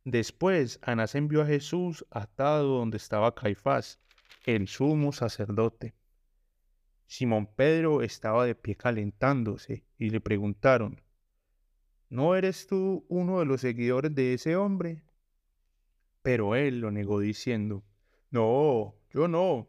Después, 0.04 0.80
Anás 0.82 1.14
envió 1.14 1.42
a 1.42 1.46
Jesús 1.46 2.04
atado 2.10 2.78
donde 2.78 2.96
estaba 2.96 3.36
Caifás, 3.36 4.00
el 4.44 4.66
sumo 4.66 5.12
sacerdote. 5.12 5.94
Simón 7.06 7.46
Pedro 7.54 8.02
estaba 8.02 8.44
de 8.44 8.56
pie 8.56 8.74
calentándose 8.74 9.84
y 10.00 10.10
le 10.10 10.20
preguntaron, 10.20 11.00
¿no 12.08 12.34
eres 12.34 12.66
tú 12.66 13.06
uno 13.08 13.38
de 13.38 13.46
los 13.46 13.60
seguidores 13.60 14.12
de 14.12 14.34
ese 14.34 14.56
hombre? 14.56 15.04
Pero 16.22 16.56
él 16.56 16.80
lo 16.80 16.90
negó 16.90 17.20
diciendo, 17.20 17.84
no, 18.32 18.96
yo 19.14 19.28
no. 19.28 19.68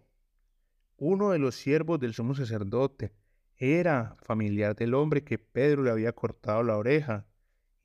Uno 0.97 1.29
de 1.29 1.37
los 1.37 1.53
siervos 1.53 1.99
del 1.99 2.15
sumo 2.15 2.33
sacerdote 2.33 3.13
era 3.59 4.15
familiar 4.21 4.75
del 4.75 4.93
hombre 4.93 5.23
que 5.23 5.37
Pedro 5.37 5.83
le 5.83 5.91
había 5.91 6.13
cortado 6.13 6.63
la 6.63 6.77
oreja 6.77 7.27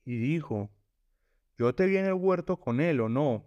y 0.04 0.16
dijo, 0.16 0.70
yo 1.58 1.74
te 1.74 1.86
vi 1.86 1.96
en 1.96 2.06
el 2.06 2.14
huerto 2.14 2.58
con 2.58 2.80
él 2.80 3.00
o 3.00 3.08
no. 3.08 3.44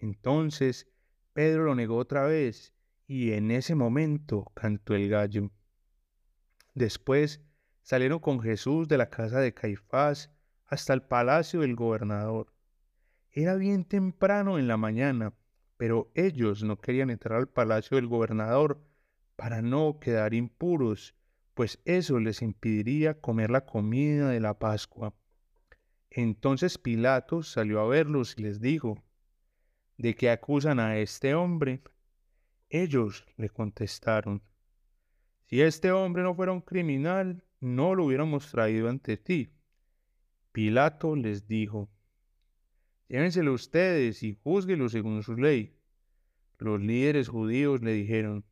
Entonces 0.00 0.88
Pedro 1.32 1.64
lo 1.64 1.74
negó 1.76 1.96
otra 1.96 2.24
vez 2.24 2.74
y 3.06 3.32
en 3.32 3.52
ese 3.52 3.76
momento 3.76 4.50
cantó 4.54 4.94
el 4.94 5.08
gallo. 5.08 5.50
Después 6.74 7.40
salieron 7.82 8.18
con 8.18 8.40
Jesús 8.40 8.88
de 8.88 8.98
la 8.98 9.08
casa 9.08 9.38
de 9.38 9.54
Caifás 9.54 10.30
hasta 10.66 10.94
el 10.94 11.02
palacio 11.02 11.60
del 11.60 11.76
gobernador. 11.76 12.52
Era 13.30 13.54
bien 13.54 13.84
temprano 13.84 14.58
en 14.58 14.66
la 14.66 14.76
mañana, 14.76 15.32
pero 15.76 16.10
ellos 16.14 16.64
no 16.64 16.80
querían 16.80 17.10
entrar 17.10 17.38
al 17.38 17.48
palacio 17.48 17.96
del 17.96 18.08
gobernador 18.08 18.82
para 19.36 19.62
no 19.62 19.98
quedar 20.00 20.34
impuros, 20.34 21.14
pues 21.54 21.80
eso 21.84 22.18
les 22.18 22.42
impediría 22.42 23.20
comer 23.20 23.50
la 23.50 23.66
comida 23.66 24.30
de 24.30 24.40
la 24.40 24.58
Pascua. 24.58 25.14
Entonces 26.10 26.78
Pilato 26.78 27.42
salió 27.42 27.80
a 27.80 27.88
verlos 27.88 28.34
y 28.36 28.42
les 28.42 28.60
dijo, 28.60 29.02
¿de 29.96 30.14
qué 30.14 30.30
acusan 30.30 30.80
a 30.80 30.98
este 30.98 31.34
hombre? 31.34 31.82
Ellos 32.68 33.26
le 33.36 33.48
contestaron, 33.50 34.42
si 35.52 35.60
este 35.60 35.92
hombre 35.92 36.22
no 36.22 36.34
fuera 36.34 36.52
un 36.52 36.62
criminal, 36.62 37.44
no 37.60 37.94
lo 37.94 38.06
hubiéramos 38.06 38.50
traído 38.50 38.88
ante 38.88 39.18
ti. 39.18 39.52
Pilato 40.50 41.14
les 41.14 41.46
dijo, 41.46 41.90
llévenselo 43.08 43.52
ustedes 43.52 44.22
y 44.22 44.32
júzguelo 44.42 44.88
según 44.88 45.22
su 45.22 45.36
ley. 45.36 45.76
Los 46.58 46.80
líderes 46.80 47.28
judíos 47.28 47.82
le 47.82 47.92
dijeron, 47.92 48.46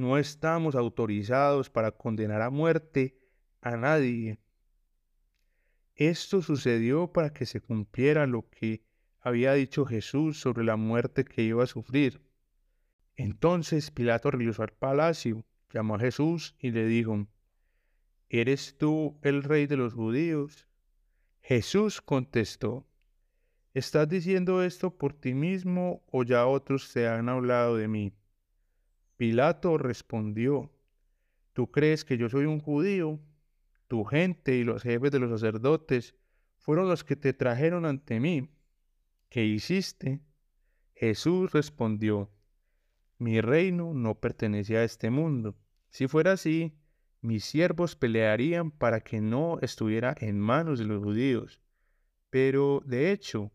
no 0.00 0.18
estamos 0.18 0.74
autorizados 0.74 1.70
para 1.70 1.92
condenar 1.92 2.42
a 2.42 2.50
muerte 2.50 3.16
a 3.60 3.76
nadie. 3.76 4.40
Esto 5.94 6.40
sucedió 6.40 7.12
para 7.12 7.32
que 7.32 7.44
se 7.44 7.60
cumpliera 7.60 8.26
lo 8.26 8.48
que 8.48 8.82
había 9.20 9.52
dicho 9.52 9.84
Jesús 9.84 10.40
sobre 10.40 10.64
la 10.64 10.76
muerte 10.76 11.24
que 11.24 11.42
iba 11.42 11.62
a 11.62 11.66
sufrir. 11.66 12.22
Entonces 13.16 13.90
Pilato 13.90 14.30
regresó 14.30 14.62
al 14.62 14.72
palacio, 14.72 15.44
llamó 15.70 15.96
a 15.96 16.00
Jesús 16.00 16.56
y 16.58 16.70
le 16.70 16.86
dijo, 16.86 17.26
¿Eres 18.30 18.78
tú 18.78 19.18
el 19.22 19.42
rey 19.42 19.66
de 19.66 19.76
los 19.76 19.92
judíos? 19.92 20.66
Jesús 21.42 22.00
contestó, 22.00 22.86
¿estás 23.74 24.08
diciendo 24.08 24.62
esto 24.62 24.96
por 24.96 25.12
ti 25.12 25.34
mismo 25.34 26.02
o 26.10 26.22
ya 26.22 26.46
otros 26.46 26.90
te 26.92 27.06
han 27.08 27.28
hablado 27.28 27.76
de 27.76 27.88
mí? 27.88 28.14
Pilato 29.20 29.76
respondió, 29.76 30.72
¿tú 31.52 31.70
crees 31.70 32.06
que 32.06 32.16
yo 32.16 32.30
soy 32.30 32.46
un 32.46 32.58
judío? 32.58 33.20
Tu 33.86 34.02
gente 34.04 34.56
y 34.56 34.64
los 34.64 34.82
jefes 34.82 35.10
de 35.10 35.18
los 35.18 35.28
sacerdotes 35.38 36.14
fueron 36.56 36.88
los 36.88 37.04
que 37.04 37.16
te 37.16 37.34
trajeron 37.34 37.84
ante 37.84 38.18
mí. 38.18 38.48
¿Qué 39.28 39.44
hiciste? 39.44 40.22
Jesús 40.94 41.52
respondió, 41.52 42.30
mi 43.18 43.42
reino 43.42 43.92
no 43.92 44.18
pertenece 44.18 44.78
a 44.78 44.84
este 44.84 45.10
mundo. 45.10 45.54
Si 45.90 46.08
fuera 46.08 46.32
así, 46.32 46.72
mis 47.20 47.44
siervos 47.44 47.96
pelearían 47.96 48.70
para 48.70 49.02
que 49.02 49.20
no 49.20 49.58
estuviera 49.60 50.14
en 50.18 50.40
manos 50.40 50.78
de 50.78 50.86
los 50.86 51.04
judíos. 51.04 51.60
Pero, 52.30 52.82
de 52.86 53.12
hecho, 53.12 53.52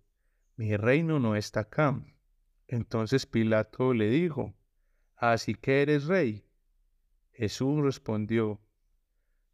mi 0.57 0.77
reino 0.77 1.19
no 1.19 1.35
está 1.35 1.61
acá. 1.61 1.99
Entonces 2.67 3.25
Pilato 3.25 3.95
le 3.95 4.11
dijo, 4.11 4.53
¿Así 5.31 5.55
que 5.55 5.81
eres 5.81 6.05
rey? 6.05 6.45
Jesús 7.31 7.83
respondió, 7.83 8.61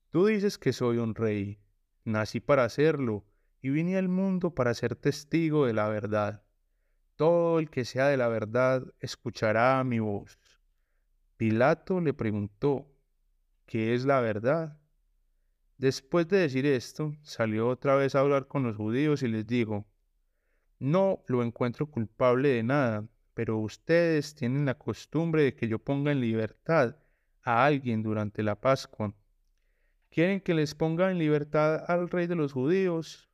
Tú 0.10 0.26
dices 0.26 0.58
que 0.58 0.74
soy 0.74 0.98
un 0.98 1.16
rey, 1.16 1.62
nací 2.04 2.42
para 2.42 2.66
hacerlo 2.66 3.24
y 3.62 3.70
vine 3.70 3.96
al 3.96 4.10
mundo 4.10 4.54
para 4.54 4.74
ser 4.74 4.98
testigo 4.98 5.66
de 5.66 5.72
la 5.72 5.88
verdad. 5.88 6.44
Todo 7.16 7.58
el 7.58 7.70
que 7.70 7.86
sea 7.86 8.10
de 8.10 8.18
la 8.18 8.28
verdad 8.28 8.84
escuchará 9.00 9.82
mi 9.86 10.00
voz. 10.00 10.38
Pilato 11.38 12.02
le 12.02 12.14
preguntó, 12.14 12.94
¿qué 13.66 13.96
es 13.96 14.04
la 14.04 14.20
verdad? 14.20 14.78
Después 15.78 16.28
de 16.28 16.40
decir 16.40 16.66
esto, 16.66 17.16
salió 17.22 17.70
otra 17.70 17.96
vez 17.96 18.14
a 18.14 18.20
hablar 18.20 18.50
con 18.50 18.64
los 18.64 18.76
judíos 18.76 19.24
y 19.24 19.30
les 19.30 19.48
dijo, 19.48 19.86
no 20.80 21.24
lo 21.28 21.42
encuentro 21.44 21.86
culpable 21.86 22.50
de 22.50 22.64
nada, 22.64 23.08
pero 23.34 23.58
ustedes 23.58 24.36
tienen 24.36 24.66
la 24.66 24.78
costumbre 24.78 25.44
de 25.44 25.56
que 25.56 25.68
yo 25.68 25.80
ponga 25.80 26.12
en 26.12 26.22
libertad 26.22 26.96
a 27.44 27.66
alguien 27.66 28.04
durante 28.04 28.44
la 28.44 28.56
Pascua. 28.56 29.14
¿Quieren 30.10 30.42
que 30.42 30.54
les 30.54 30.76
ponga 30.76 31.10
en 31.10 31.18
libertad 31.18 31.86
al 31.88 32.10
rey 32.10 32.28
de 32.28 32.36
los 32.36 32.54
judíos? 32.54 33.30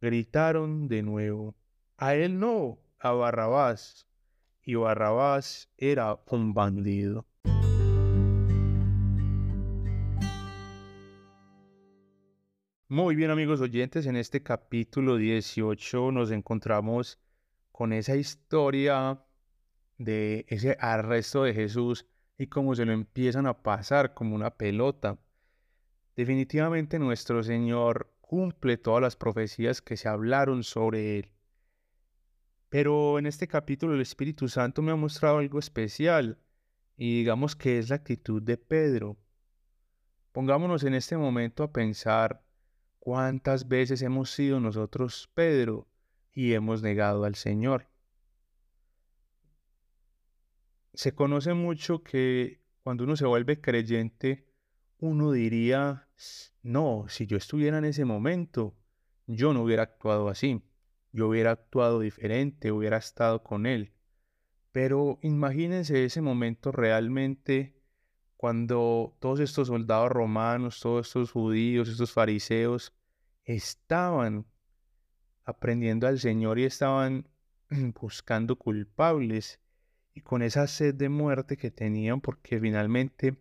Gritaron 0.00 0.88
de 0.88 1.02
nuevo. 1.02 1.54
A 1.96 2.14
él 2.14 2.38
no, 2.38 2.78
a 2.98 3.12
Barrabás. 3.12 4.06
Y 4.62 4.76
Barrabás 4.76 5.70
era 5.76 6.18
un 6.30 6.54
bandido. 6.54 7.26
Muy 12.88 13.16
bien 13.16 13.30
amigos 13.30 13.60
oyentes, 13.60 14.06
en 14.06 14.16
este 14.16 14.42
capítulo 14.42 15.16
18 15.16 16.12
nos 16.12 16.30
encontramos 16.30 17.18
con 17.74 17.92
esa 17.92 18.14
historia 18.14 19.20
de 19.98 20.46
ese 20.48 20.76
arresto 20.78 21.42
de 21.42 21.54
Jesús 21.54 22.06
y 22.38 22.46
cómo 22.46 22.76
se 22.76 22.84
lo 22.84 22.92
empiezan 22.92 23.48
a 23.48 23.64
pasar 23.64 24.14
como 24.14 24.36
una 24.36 24.56
pelota. 24.56 25.18
Definitivamente 26.14 27.00
nuestro 27.00 27.42
Señor 27.42 28.14
cumple 28.20 28.76
todas 28.76 29.02
las 29.02 29.16
profecías 29.16 29.82
que 29.82 29.96
se 29.96 30.06
hablaron 30.08 30.62
sobre 30.62 31.18
Él. 31.18 31.32
Pero 32.68 33.18
en 33.18 33.26
este 33.26 33.48
capítulo 33.48 33.94
el 33.94 34.02
Espíritu 34.02 34.48
Santo 34.48 34.80
me 34.80 34.92
ha 34.92 34.96
mostrado 34.96 35.38
algo 35.38 35.58
especial 35.58 36.38
y 36.96 37.18
digamos 37.18 37.56
que 37.56 37.80
es 37.80 37.88
la 37.88 37.96
actitud 37.96 38.40
de 38.40 38.56
Pedro. 38.56 39.16
Pongámonos 40.30 40.84
en 40.84 40.94
este 40.94 41.16
momento 41.16 41.64
a 41.64 41.72
pensar 41.72 42.40
cuántas 43.00 43.66
veces 43.66 44.00
hemos 44.02 44.30
sido 44.30 44.60
nosotros 44.60 45.28
Pedro 45.34 45.88
y 46.34 46.52
hemos 46.52 46.82
negado 46.82 47.24
al 47.24 47.36
Señor. 47.36 47.88
Se 50.92 51.14
conoce 51.14 51.54
mucho 51.54 52.02
que 52.02 52.60
cuando 52.82 53.04
uno 53.04 53.16
se 53.16 53.26
vuelve 53.26 53.60
creyente, 53.60 54.46
uno 54.98 55.32
diría, 55.32 56.08
no, 56.62 57.06
si 57.08 57.26
yo 57.26 57.36
estuviera 57.36 57.78
en 57.78 57.84
ese 57.84 58.04
momento, 58.04 58.76
yo 59.26 59.54
no 59.54 59.62
hubiera 59.62 59.84
actuado 59.84 60.28
así, 60.28 60.62
yo 61.12 61.28
hubiera 61.28 61.52
actuado 61.52 62.00
diferente, 62.00 62.72
hubiera 62.72 62.98
estado 62.98 63.42
con 63.42 63.66
Él. 63.66 63.92
Pero 64.72 65.18
imagínense 65.22 66.04
ese 66.04 66.20
momento 66.20 66.72
realmente 66.72 67.80
cuando 68.36 69.16
todos 69.20 69.40
estos 69.40 69.68
soldados 69.68 70.10
romanos, 70.10 70.80
todos 70.80 71.06
estos 71.06 71.30
judíos, 71.30 71.88
estos 71.88 72.12
fariseos, 72.12 72.92
estaban 73.44 74.46
aprendiendo 75.44 76.06
al 76.06 76.18
Señor 76.18 76.58
y 76.58 76.64
estaban 76.64 77.28
buscando 78.00 78.56
culpables 78.56 79.60
y 80.14 80.20
con 80.20 80.42
esa 80.42 80.66
sed 80.66 80.94
de 80.94 81.08
muerte 81.08 81.56
que 81.56 81.70
tenían 81.70 82.20
porque 82.20 82.60
finalmente 82.60 83.36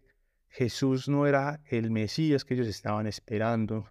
Jesús 0.49 1.07
no 1.07 1.25
era 1.27 1.61
el 1.65 1.91
Mesías 1.91 2.45
que 2.45 2.53
ellos 2.53 2.67
estaban 2.67 3.07
esperando. 3.07 3.89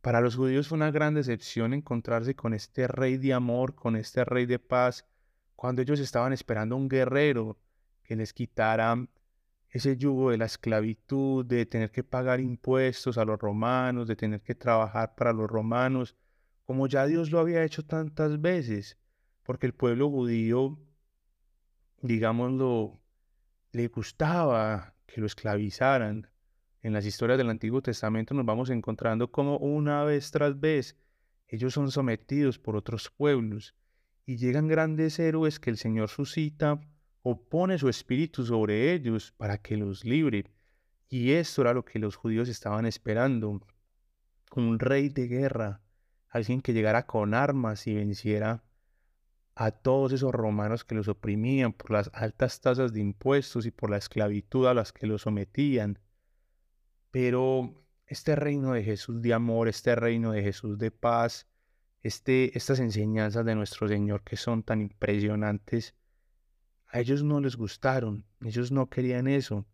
Para 0.00 0.20
los 0.20 0.36
judíos 0.36 0.68
fue 0.68 0.76
una 0.76 0.90
gran 0.90 1.14
decepción 1.14 1.72
encontrarse 1.72 2.34
con 2.34 2.52
este 2.52 2.86
rey 2.88 3.16
de 3.16 3.32
amor, 3.32 3.74
con 3.74 3.96
este 3.96 4.24
rey 4.24 4.44
de 4.44 4.58
paz, 4.58 5.06
cuando 5.56 5.80
ellos 5.80 5.98
estaban 5.98 6.34
esperando 6.34 6.76
un 6.76 6.88
guerrero 6.88 7.58
que 8.02 8.16
les 8.16 8.34
quitara 8.34 9.08
ese 9.70 9.96
yugo 9.96 10.30
de 10.30 10.36
la 10.36 10.44
esclavitud, 10.44 11.44
de 11.44 11.66
tener 11.66 11.90
que 11.90 12.04
pagar 12.04 12.40
impuestos 12.40 13.16
a 13.16 13.24
los 13.24 13.40
romanos, 13.40 14.06
de 14.06 14.14
tener 14.14 14.42
que 14.42 14.54
trabajar 14.54 15.14
para 15.14 15.32
los 15.32 15.50
romanos, 15.50 16.16
como 16.64 16.86
ya 16.86 17.06
Dios 17.06 17.30
lo 17.30 17.38
había 17.38 17.64
hecho 17.64 17.84
tantas 17.84 18.40
veces, 18.40 18.98
porque 19.42 19.66
el 19.66 19.74
pueblo 19.74 20.10
judío, 20.10 20.78
digámoslo, 22.00 23.00
le 23.72 23.88
gustaba 23.88 24.94
que 25.06 25.20
lo 25.20 25.26
esclavizaran. 25.26 26.28
En 26.82 26.92
las 26.92 27.06
historias 27.06 27.38
del 27.38 27.50
Antiguo 27.50 27.82
Testamento 27.82 28.34
nos 28.34 28.46
vamos 28.46 28.70
encontrando 28.70 29.30
como 29.30 29.58
una 29.58 30.04
vez 30.04 30.30
tras 30.30 30.58
vez 30.58 30.96
ellos 31.48 31.74
son 31.74 31.90
sometidos 31.90 32.58
por 32.58 32.74
otros 32.74 33.10
pueblos, 33.10 33.74
y 34.26 34.38
llegan 34.38 34.66
grandes 34.66 35.18
héroes 35.18 35.60
que 35.60 35.70
el 35.70 35.76
Señor 35.76 36.08
suscita 36.08 36.80
o 37.22 37.48
pone 37.48 37.78
su 37.78 37.88
espíritu 37.88 38.44
sobre 38.44 38.92
ellos 38.92 39.32
para 39.36 39.58
que 39.58 39.76
los 39.76 40.04
libre. 40.04 40.50
Y 41.08 41.32
esto 41.32 41.62
era 41.62 41.74
lo 41.74 41.84
que 41.84 41.98
los 41.98 42.16
judíos 42.16 42.48
estaban 42.48 42.86
esperando, 42.86 43.60
un 44.56 44.78
rey 44.78 45.10
de 45.10 45.28
guerra, 45.28 45.83
alguien 46.34 46.60
que 46.60 46.72
llegara 46.72 47.06
con 47.06 47.32
armas 47.32 47.86
y 47.86 47.94
venciera 47.94 48.64
a 49.54 49.70
todos 49.70 50.12
esos 50.12 50.32
romanos 50.32 50.84
que 50.84 50.96
los 50.96 51.06
oprimían 51.06 51.72
por 51.72 51.92
las 51.92 52.10
altas 52.12 52.60
tasas 52.60 52.92
de 52.92 53.00
impuestos 53.00 53.66
y 53.66 53.70
por 53.70 53.88
la 53.88 53.98
esclavitud 53.98 54.66
a 54.66 54.74
las 54.74 54.92
que 54.92 55.06
los 55.06 55.22
sometían. 55.22 56.00
Pero 57.12 57.86
este 58.08 58.34
reino 58.34 58.72
de 58.72 58.82
Jesús 58.82 59.22
de 59.22 59.32
amor, 59.32 59.68
este 59.68 59.94
reino 59.94 60.32
de 60.32 60.42
Jesús 60.42 60.76
de 60.76 60.90
paz, 60.90 61.46
este, 62.02 62.58
estas 62.58 62.80
enseñanzas 62.80 63.46
de 63.46 63.54
nuestro 63.54 63.86
Señor 63.86 64.24
que 64.24 64.36
son 64.36 64.64
tan 64.64 64.80
impresionantes, 64.80 65.94
a 66.88 66.98
ellos 66.98 67.22
no 67.22 67.40
les 67.40 67.54
gustaron, 67.54 68.24
ellos 68.40 68.72
no 68.72 68.90
querían 68.90 69.28
eso. 69.28 69.66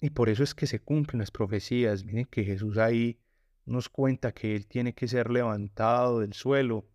Y 0.00 0.08
por 0.08 0.30
eso 0.30 0.42
es 0.42 0.54
que 0.54 0.66
se 0.66 0.80
cumplen 0.80 1.18
las 1.18 1.30
profecías. 1.30 2.02
Miren 2.02 2.24
que 2.24 2.44
Jesús 2.44 2.78
ahí 2.78 3.20
nos 3.68 3.88
cuenta 3.88 4.32
que 4.32 4.56
Él 4.56 4.66
tiene 4.66 4.94
que 4.94 5.08
ser 5.08 5.30
levantado 5.30 6.20
del 6.20 6.32
suelo 6.32 6.86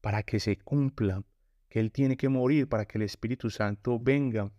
para 0.00 0.22
que 0.22 0.40
se 0.40 0.58
cumpla, 0.58 1.22
que 1.68 1.80
Él 1.80 1.92
tiene 1.92 2.16
que 2.16 2.28
morir 2.28 2.68
para 2.68 2.86
que 2.86 2.98
el 2.98 3.02
Espíritu 3.02 3.50
Santo 3.50 3.98
venga. 3.98 4.52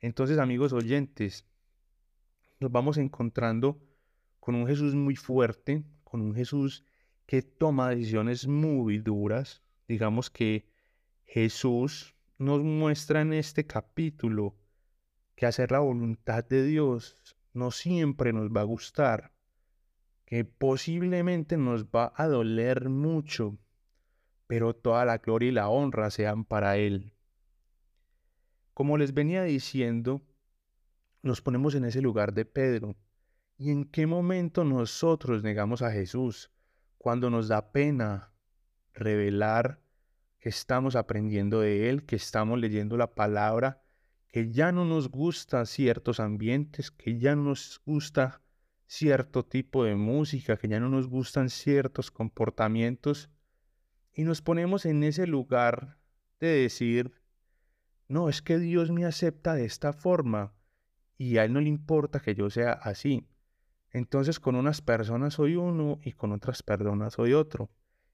Entonces, 0.00 0.38
amigos 0.38 0.72
oyentes, 0.72 1.46
nos 2.58 2.72
vamos 2.72 2.96
encontrando 2.96 3.80
con 4.40 4.54
un 4.54 4.66
Jesús 4.66 4.94
muy 4.94 5.16
fuerte, 5.16 5.84
con 6.04 6.20
un 6.20 6.34
Jesús 6.34 6.84
que 7.26 7.42
toma 7.42 7.90
decisiones 7.90 8.46
muy 8.46 8.98
duras. 8.98 9.62
Digamos 9.88 10.30
que 10.30 10.68
Jesús 11.24 12.14
nos 12.38 12.62
muestra 12.62 13.20
en 13.20 13.32
este 13.32 13.66
capítulo 13.66 14.56
que 15.34 15.46
hacer 15.46 15.70
la 15.70 15.78
voluntad 15.78 16.44
de 16.44 16.64
Dios 16.64 17.16
no 17.52 17.70
siempre 17.70 18.32
nos 18.32 18.50
va 18.50 18.62
a 18.62 18.64
gustar, 18.64 19.31
que 20.32 20.46
posiblemente 20.46 21.58
nos 21.58 21.84
va 21.84 22.14
a 22.16 22.26
doler 22.26 22.88
mucho, 22.88 23.58
pero 24.46 24.74
toda 24.74 25.04
la 25.04 25.18
gloria 25.18 25.50
y 25.50 25.52
la 25.52 25.68
honra 25.68 26.08
sean 26.08 26.46
para 26.46 26.78
Él. 26.78 27.12
Como 28.72 28.96
les 28.96 29.12
venía 29.12 29.42
diciendo, 29.42 30.22
nos 31.20 31.42
ponemos 31.42 31.74
en 31.74 31.84
ese 31.84 32.00
lugar 32.00 32.32
de 32.32 32.46
Pedro. 32.46 32.96
¿Y 33.58 33.72
en 33.72 33.84
qué 33.84 34.06
momento 34.06 34.64
nosotros 34.64 35.42
negamos 35.42 35.82
a 35.82 35.92
Jesús? 35.92 36.50
Cuando 36.96 37.28
nos 37.28 37.48
da 37.48 37.70
pena 37.70 38.32
revelar 38.94 39.82
que 40.38 40.48
estamos 40.48 40.96
aprendiendo 40.96 41.60
de 41.60 41.90
Él, 41.90 42.06
que 42.06 42.16
estamos 42.16 42.58
leyendo 42.58 42.96
la 42.96 43.14
palabra, 43.14 43.82
que 44.28 44.50
ya 44.50 44.72
no 44.72 44.86
nos 44.86 45.10
gustan 45.10 45.66
ciertos 45.66 46.20
ambientes, 46.20 46.90
que 46.90 47.18
ya 47.18 47.36
no 47.36 47.42
nos 47.42 47.82
gusta 47.84 48.40
cierto 48.92 49.42
tipo 49.42 49.84
de 49.84 49.94
música, 49.94 50.58
que 50.58 50.68
ya 50.68 50.78
no 50.78 50.90
nos 50.90 51.08
gustan 51.08 51.48
ciertos 51.48 52.10
comportamientos, 52.10 53.30
y 54.12 54.24
nos 54.24 54.42
ponemos 54.42 54.84
en 54.84 55.02
ese 55.02 55.26
lugar 55.26 55.96
de 56.40 56.48
decir, 56.48 57.14
no, 58.06 58.28
es 58.28 58.42
que 58.42 58.58
Dios 58.58 58.90
me 58.90 59.06
acepta 59.06 59.54
de 59.54 59.64
esta 59.64 59.94
forma, 59.94 60.52
y 61.16 61.38
a 61.38 61.44
Él 61.46 61.54
no 61.54 61.62
le 61.62 61.70
importa 61.70 62.20
que 62.20 62.34
yo 62.34 62.50
sea 62.50 62.72
así. 62.72 63.26
Entonces 63.92 64.38
con 64.38 64.56
unas 64.56 64.82
personas 64.82 65.34
soy 65.34 65.56
uno 65.56 65.98
y 66.02 66.12
con 66.12 66.32
otras 66.32 66.62
personas 66.62 67.14
soy 67.14 67.32
otro. 67.32 67.70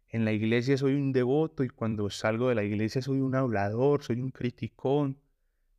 En 0.09 0.25
la 0.25 0.31
iglesia 0.33 0.77
soy 0.77 0.95
un 0.95 1.13
devoto 1.13 1.65
y 1.65 1.71
cuando 1.71 2.09
salgo 2.09 2.51
de 2.51 2.55
la 2.55 2.63
iglesia 2.63 3.03
soy 3.03 3.19
un 3.19 3.35
hablador, 3.35 4.05
soy 4.05 4.21
un 4.21 4.31
criticón. 4.31 5.19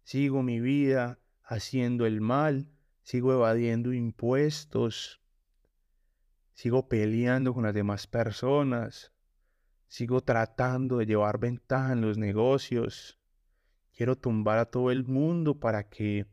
Sigo 0.03 0.43
mi 0.43 0.59
vida 0.59 1.19
haciendo 1.43 2.05
el 2.05 2.19
mal, 2.19 2.67
sigo 3.09 3.33
evadiendo 3.33 3.91
impuestos, 3.91 5.19
sigo 6.53 6.87
peleando 6.87 7.55
con 7.55 7.63
las 7.63 7.73
demás 7.73 8.05
personas, 8.05 9.11
sigo 9.87 10.21
tratando 10.21 10.99
de 10.99 11.07
llevar 11.07 11.39
ventaja 11.39 11.93
en 11.93 12.01
los 12.01 12.19
negocios. 12.19 13.17
Quiero 13.97 14.15
tumbar 14.15 14.59
a 14.59 14.65
todo 14.65 14.91
el 14.91 15.05
mundo 15.05 15.59
para 15.59 15.89
que 15.89 16.27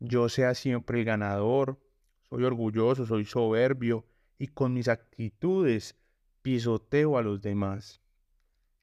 yo 0.00 0.30
sea 0.30 0.54
siempre 0.54 1.00
el 1.00 1.04
ganador. 1.04 1.78
Soy 2.22 2.42
orgulloso, 2.42 3.04
soy 3.04 3.26
soberbio 3.26 4.06
y 4.38 4.46
con 4.46 4.72
mis 4.72 4.88
actitudes 4.88 5.94
pisoteo 6.40 7.18
a 7.18 7.22
los 7.22 7.42
demás. 7.42 8.00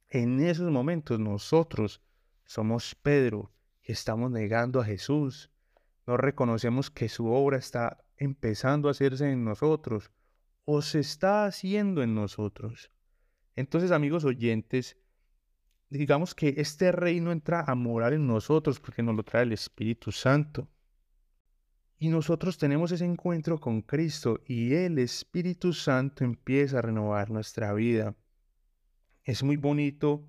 En 0.09 0.39
esos 0.41 0.69
momentos 0.69 1.19
nosotros 1.19 2.03
somos 2.43 2.93
Pedro 2.93 3.51
que 3.81 3.93
estamos 3.93 4.29
negando 4.29 4.79
a 4.79 4.85
Jesús. 4.85 5.49
No 6.07 6.17
reconocemos 6.17 6.91
que 6.91 7.09
su 7.09 7.27
obra 7.27 7.57
está 7.57 8.05
empezando 8.17 8.87
a 8.87 8.91
hacerse 8.91 9.31
en 9.31 9.43
nosotros 9.43 10.11
o 10.65 10.81
se 10.81 10.99
está 10.99 11.45
haciendo 11.45 12.03
en 12.03 12.15
nosotros. 12.15 12.91
Entonces, 13.55 13.91
amigos 13.91 14.25
oyentes, 14.25 14.97
digamos 15.89 16.35
que 16.35 16.55
este 16.57 16.91
reino 16.91 17.31
entra 17.31 17.63
a 17.67 17.75
morar 17.75 18.13
en 18.13 18.27
nosotros 18.27 18.79
porque 18.79 19.03
nos 19.03 19.15
lo 19.15 19.23
trae 19.23 19.43
el 19.43 19.53
Espíritu 19.53 20.11
Santo. 20.11 20.67
Y 21.97 22.09
nosotros 22.09 22.57
tenemos 22.57 22.91
ese 22.91 23.05
encuentro 23.05 23.59
con 23.59 23.81
Cristo 23.81 24.41
y 24.45 24.73
el 24.73 24.99
Espíritu 24.99 25.71
Santo 25.71 26.25
empieza 26.25 26.79
a 26.79 26.81
renovar 26.81 27.31
nuestra 27.31 27.73
vida. 27.73 28.15
Es 29.23 29.43
muy 29.43 29.55
bonito 29.55 30.27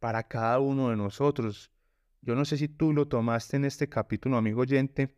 para 0.00 0.24
cada 0.24 0.58
uno 0.58 0.90
de 0.90 0.96
nosotros. 0.96 1.70
Yo 2.26 2.34
no 2.34 2.44
sé 2.44 2.56
si 2.56 2.66
tú 2.66 2.92
lo 2.92 3.06
tomaste 3.06 3.56
en 3.56 3.64
este 3.64 3.88
capítulo, 3.88 4.36
amigo 4.36 4.62
oyente, 4.62 5.14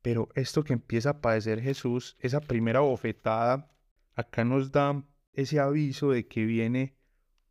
pero 0.00 0.30
esto 0.34 0.64
que 0.64 0.72
empieza 0.72 1.10
a 1.10 1.20
padecer 1.20 1.60
Jesús, 1.60 2.16
esa 2.20 2.40
primera 2.40 2.80
bofetada, 2.80 3.70
acá 4.14 4.46
nos 4.46 4.72
da 4.72 5.04
ese 5.34 5.60
aviso 5.60 6.10
de 6.10 6.26
que 6.26 6.46
viene 6.46 6.96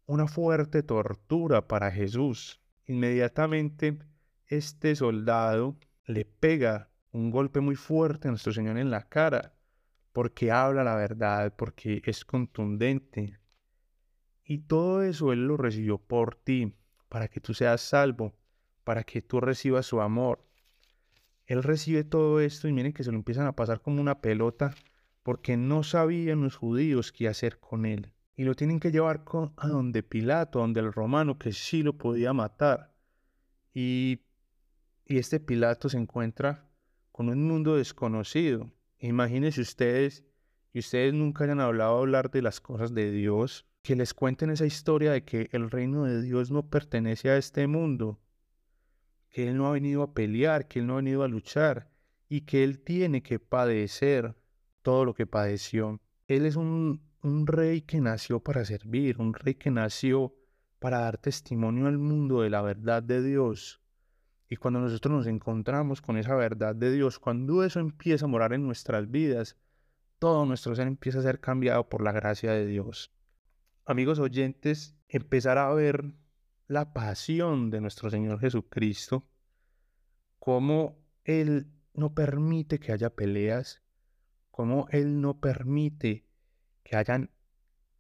una 0.08 0.28
fuerte 0.28 0.82
tortura 0.82 1.68
para 1.68 1.92
Jesús. 1.92 2.60
Inmediatamente 2.88 4.00
este 4.48 4.96
soldado 4.96 5.78
le 6.08 6.26
pega 6.26 6.90
un 7.12 7.30
golpe 7.30 7.60
muy 7.60 7.76
fuerte 7.76 8.30
a 8.30 8.32
nuestro 8.32 8.52
Señor 8.52 8.80
en 8.80 8.90
la 8.90 9.08
cara, 9.08 9.54
porque 10.12 10.50
habla 10.50 10.84
la 10.84 10.96
verdad, 10.96 11.54
porque 11.56 12.02
es 12.04 12.26
contundente. 12.26 13.38
Y 14.44 14.58
todo 14.58 15.04
eso 15.04 15.32
Él 15.34 15.46
lo 15.46 15.56
recibió 15.56 16.00
por 16.00 16.34
ti, 16.34 16.74
para 17.10 17.28
que 17.28 17.40
tú 17.40 17.54
seas 17.54 17.82
salvo, 17.82 18.34
para 18.88 19.04
que 19.04 19.22
tú 19.22 19.42
recibas 19.42 19.86
su 19.86 20.00
amor. 20.00 20.40
Él 21.46 21.62
recibe 21.62 22.06
todo 22.06 22.40
esto 22.40 22.70
y 22.70 22.72
miren 22.72 22.94
que 22.94 23.04
se 23.04 23.12
lo 23.12 23.18
empiezan 23.18 23.46
a 23.46 23.54
pasar 23.54 23.82
como 23.82 24.00
una 24.00 24.22
pelota, 24.22 24.74
porque 25.24 25.58
no 25.58 25.84
sabían 25.84 26.40
los 26.40 26.56
judíos 26.56 27.12
qué 27.12 27.28
hacer 27.28 27.60
con 27.60 27.86
él. 27.86 28.14
Y 28.38 28.46
lo 28.46 28.56
tienen 28.56 28.80
que 28.80 28.94
llevar 28.94 29.26
a 29.58 29.68
donde 29.68 30.04
Pilato, 30.04 30.60
donde 30.60 30.80
el 30.80 30.94
romano, 30.94 31.38
que 31.38 31.52
sí 31.52 31.84
lo 31.84 31.98
podía 31.98 32.32
matar. 32.32 32.94
Y, 33.74 34.22
y 35.06 35.18
este 35.18 35.42
Pilato 35.42 35.90
se 35.90 35.98
encuentra 35.98 36.70
con 37.12 37.28
un 37.28 37.46
mundo 37.46 37.76
desconocido. 37.76 38.72
Imagínense 39.00 39.60
ustedes, 39.60 40.24
y 40.72 40.80
ustedes 40.80 41.14
nunca 41.14 41.44
hayan 41.44 41.60
hablado 41.60 41.98
hablar 41.98 42.32
de 42.32 42.42
las 42.42 42.62
cosas 42.62 42.94
de 42.94 43.12
Dios, 43.12 43.66
que 43.82 43.98
les 43.98 44.14
cuenten 44.14 44.50
esa 44.50 44.66
historia 44.66 45.12
de 45.12 45.26
que 45.26 45.50
el 45.52 45.70
reino 45.72 46.06
de 46.06 46.22
Dios 46.22 46.52
no 46.52 46.70
pertenece 46.70 47.30
a 47.30 47.36
este 47.36 47.68
mundo, 47.68 48.22
que 49.38 49.48
Él 49.48 49.56
no 49.56 49.68
ha 49.68 49.72
venido 49.74 50.02
a 50.02 50.16
pelear, 50.16 50.68
que 50.68 50.80
Él 50.80 50.88
no 50.88 50.94
ha 50.94 50.96
venido 50.96 51.22
a 51.22 51.28
luchar, 51.28 51.92
y 52.28 52.42
que 52.42 52.64
Él 52.64 52.80
tiene 52.80 53.22
que 53.22 53.38
padecer 53.38 54.36
todo 54.82 55.06
lo 55.06 55.14
que 55.14 55.28
padeció. 55.28 56.02
Él 56.28 56.48
es 56.48 56.56
un, 56.56 57.04
un 57.22 57.46
rey 57.46 57.82
que 57.82 58.02
nació 58.02 58.40
para 58.40 58.66
servir, 58.66 59.20
un 59.20 59.36
rey 59.36 59.54
que 59.54 59.70
nació 59.70 60.34
para 60.80 61.02
dar 61.02 61.20
testimonio 61.20 61.86
al 61.86 62.00
mundo 62.00 62.42
de 62.42 62.50
la 62.50 62.64
verdad 62.64 63.04
de 63.04 63.22
Dios. 63.22 63.80
Y 64.50 64.56
cuando 64.56 64.80
nosotros 64.80 65.14
nos 65.14 65.28
encontramos 65.28 66.02
con 66.02 66.18
esa 66.18 66.34
verdad 66.34 66.74
de 66.74 66.92
Dios, 66.92 67.20
cuando 67.20 67.64
eso 67.64 67.80
empieza 67.80 68.26
a 68.26 68.30
morar 68.30 68.54
en 68.54 68.66
nuestras 68.66 69.12
vidas, 69.12 69.56
todo 70.18 70.48
nuestro 70.48 70.76
ser 70.76 70.88
empieza 70.88 71.20
a 71.20 71.22
ser 71.22 71.40
cambiado 71.40 71.90
por 71.90 72.02
la 72.02 72.12
gracia 72.12 72.54
de 72.54 72.66
Dios. 72.66 73.14
Amigos 73.86 74.18
oyentes, 74.18 74.96
empezar 75.08 75.60
a 75.60 75.72
ver 75.76 76.16
la 76.68 76.94
pasión 76.94 77.70
de 77.70 77.82
nuestro 77.82 78.10
Señor 78.10 78.40
Jesucristo, 78.40 79.28
cómo 80.40 80.98
Él 81.24 81.72
no 81.94 82.14
permite 82.14 82.80
que 82.80 82.92
haya 82.92 83.10
peleas, 83.10 83.82
cómo 84.52 84.88
Él 84.92 85.22
no 85.22 85.40
permite 85.40 86.26
que 86.84 86.96
hayan 86.96 87.32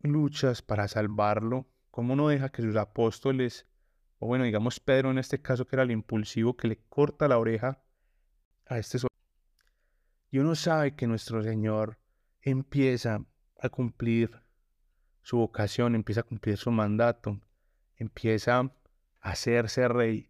luchas 0.01 0.61
para 0.61 0.87
salvarlo, 0.87 1.67
cómo 1.91 2.15
no 2.15 2.27
deja 2.27 2.49
que 2.49 2.61
sus 2.61 2.75
apóstoles 2.75 3.67
o 4.19 4.27
bueno, 4.27 4.45
digamos 4.45 4.79
Pedro 4.79 5.11
en 5.11 5.19
este 5.19 5.41
caso 5.41 5.65
que 5.65 5.75
era 5.75 5.83
el 5.83 5.91
impulsivo 5.91 6.57
que 6.57 6.67
le 6.67 6.77
corta 6.89 7.27
la 7.27 7.37
oreja 7.37 7.83
a 8.65 8.79
este 8.79 8.99
soldado. 8.99 9.15
Y 10.31 10.39
uno 10.39 10.55
sabe 10.55 10.95
que 10.95 11.07
nuestro 11.07 11.43
Señor 11.43 11.99
empieza 12.41 13.23
a 13.59 13.69
cumplir 13.69 14.41
su 15.21 15.37
vocación, 15.37 15.95
empieza 15.95 16.21
a 16.21 16.23
cumplir 16.23 16.57
su 16.57 16.71
mandato, 16.71 17.39
empieza 17.97 18.59
a 18.59 18.71
hacerse 19.21 19.87
rey. 19.87 20.29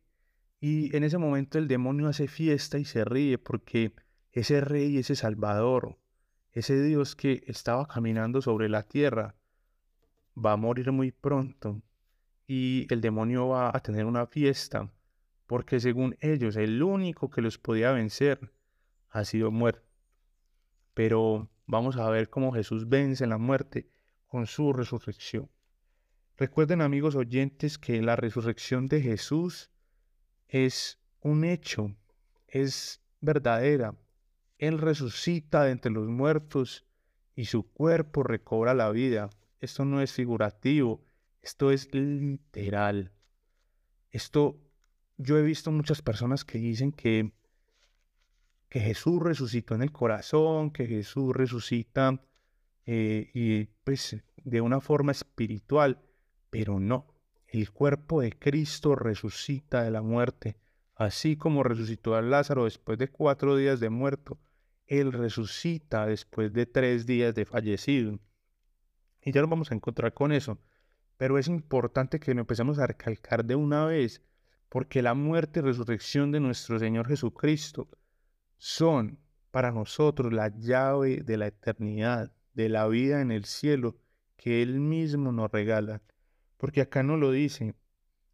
Y 0.60 0.96
en 0.96 1.04
ese 1.04 1.18
momento 1.18 1.58
el 1.58 1.68
demonio 1.68 2.08
hace 2.08 2.28
fiesta 2.28 2.80
y 2.80 2.86
se 2.86 3.06
ríe 3.06 3.38
porque 3.38 3.94
ese 4.32 4.62
rey, 4.62 4.98
ese 4.98 5.16
salvador, 5.16 6.00
ese 6.52 6.82
Dios 6.82 7.16
que 7.16 7.44
estaba 7.48 7.88
caminando 7.88 8.42
sobre 8.42 8.70
la 8.70 8.84
tierra, 8.84 9.36
va 10.36 10.54
a 10.54 10.58
morir 10.58 10.92
muy 10.92 11.12
pronto 11.12 11.82
y 12.48 12.88
el 12.90 13.02
demonio 13.02 13.50
va 13.50 13.76
a 13.76 13.80
tener 13.82 14.06
una 14.06 14.26
fiesta 14.26 14.92
porque 15.46 15.80
según 15.80 16.18
ellos 16.20 16.56
el 16.56 16.82
único 16.84 17.30
que 17.30 17.42
los 17.42 17.58
podía 17.58 17.92
vencer 17.92 18.52
ha 19.10 19.24
sido 19.24 19.52
muerto. 19.52 19.88
Pero 20.94 21.50
vamos 21.66 21.98
a 21.98 22.10
ver 22.10 22.30
cómo 22.30 22.52
Jesús 22.52 22.90
vence 22.90 23.26
la 23.28 23.38
muerte 23.38 23.90
con 24.26 24.46
su 24.46 24.74
resurrección. 24.74 25.50
Recuerden 26.38 26.82
amigos 26.82 27.15
oyentes 27.15 27.80
que 27.80 28.00
la 28.04 28.15
resurrección 28.15 28.88
de 28.88 29.02
Jesús 29.02 29.71
es 30.47 31.00
un 31.19 31.43
hecho, 31.43 31.95
es 32.47 33.02
verdadera. 33.21 33.95
Él 34.60 34.78
resucita 34.78 35.63
de 35.63 35.71
entre 35.71 35.91
los 35.91 36.08
muertos 36.08 36.86
y 37.36 37.45
su 37.45 37.63
cuerpo 37.63 38.21
recobra 38.21 38.76
la 38.76 38.91
vida. 38.91 39.32
Esto 39.60 39.84
no 39.84 40.00
es 40.00 40.13
figurativo, 40.13 41.04
esto 41.41 41.71
es 41.71 41.91
literal. 41.91 43.12
Esto, 44.12 44.60
yo 45.17 45.39
he 45.39 45.41
visto 45.41 45.71
muchas 45.71 46.04
personas 46.04 46.45
que 46.45 46.60
dicen 46.60 46.91
que, 46.91 47.32
que 48.69 48.80
Jesús 48.80 49.23
resucitó 49.23 49.73
en 49.73 49.82
el 49.82 49.91
corazón, 49.91 50.69
que 50.69 50.86
Jesús 50.86 51.36
resucita 51.36 52.21
eh, 52.86 53.32
y 53.34 53.65
pues 53.84 54.17
de 54.43 54.62
una 54.62 54.80
forma 54.80 55.12
espiritual, 55.12 56.04
pero 56.50 56.80
no. 56.80 57.14
El 57.48 57.72
cuerpo 57.72 58.22
de 58.22 58.32
Cristo 58.32 58.96
resucita 58.96 59.84
de 59.84 59.92
la 59.92 60.02
muerte, 60.02 60.58
así 60.96 61.38
como 61.38 61.64
resucitó 61.64 62.16
a 62.16 62.22
Lázaro 62.22 62.66
después 62.66 62.98
de 62.98 63.10
cuatro 63.10 63.56
días 63.56 63.80
de 63.80 63.90
muerto. 63.90 64.38
Él 64.86 65.14
resucita 65.14 66.06
después 66.06 66.54
de 66.54 66.66
tres 66.66 67.06
días 67.06 67.36
de 67.36 67.46
fallecido. 67.46 68.20
Y 69.22 69.32
ya 69.32 69.42
nos 69.42 69.50
vamos 69.50 69.72
a 69.72 69.76
encontrar 69.76 70.14
con 70.14 70.32
eso. 70.32 70.60
Pero 71.18 71.38
es 71.38 71.48
importante 71.48 72.20
que 72.20 72.34
lo 72.34 72.42
empecemos 72.42 72.80
a 72.80 72.88
recalcar 72.88 73.44
de 73.44 73.56
una 73.56 73.86
vez, 73.86 74.22
porque 74.70 75.02
la 75.02 75.14
muerte 75.14 75.60
y 75.60 75.64
resurrección 75.64 76.32
de 76.32 76.40
nuestro 76.40 76.80
Señor 76.80 77.08
Jesucristo 77.08 77.90
son 78.58 79.20
para 79.52 79.72
nosotros 79.72 80.34
la 80.34 80.50
llave 80.50 81.22
de 81.24 81.38
la 81.38 81.48
eternidad, 81.48 82.32
de 82.54 82.70
la 82.70 82.88
vida 82.88 83.22
en 83.22 83.32
el 83.32 83.46
cielo 83.46 83.98
que 84.36 84.62
Él 84.62 84.80
mismo 84.80 85.32
nos 85.32 85.52
regala. 85.52 86.02
Porque 86.58 86.82
acá 86.82 87.04
no 87.04 87.17
lo 87.17 87.32
dice. 87.32 87.76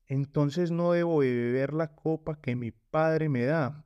Entonces 0.08 0.72
no 0.72 0.92
debo 0.92 1.20
beber 1.20 1.74
la 1.74 1.96
copa 1.96 2.40
que 2.40 2.56
mi 2.56 2.72
Padre 2.72 3.30
me 3.30 3.46
da. 3.46 3.86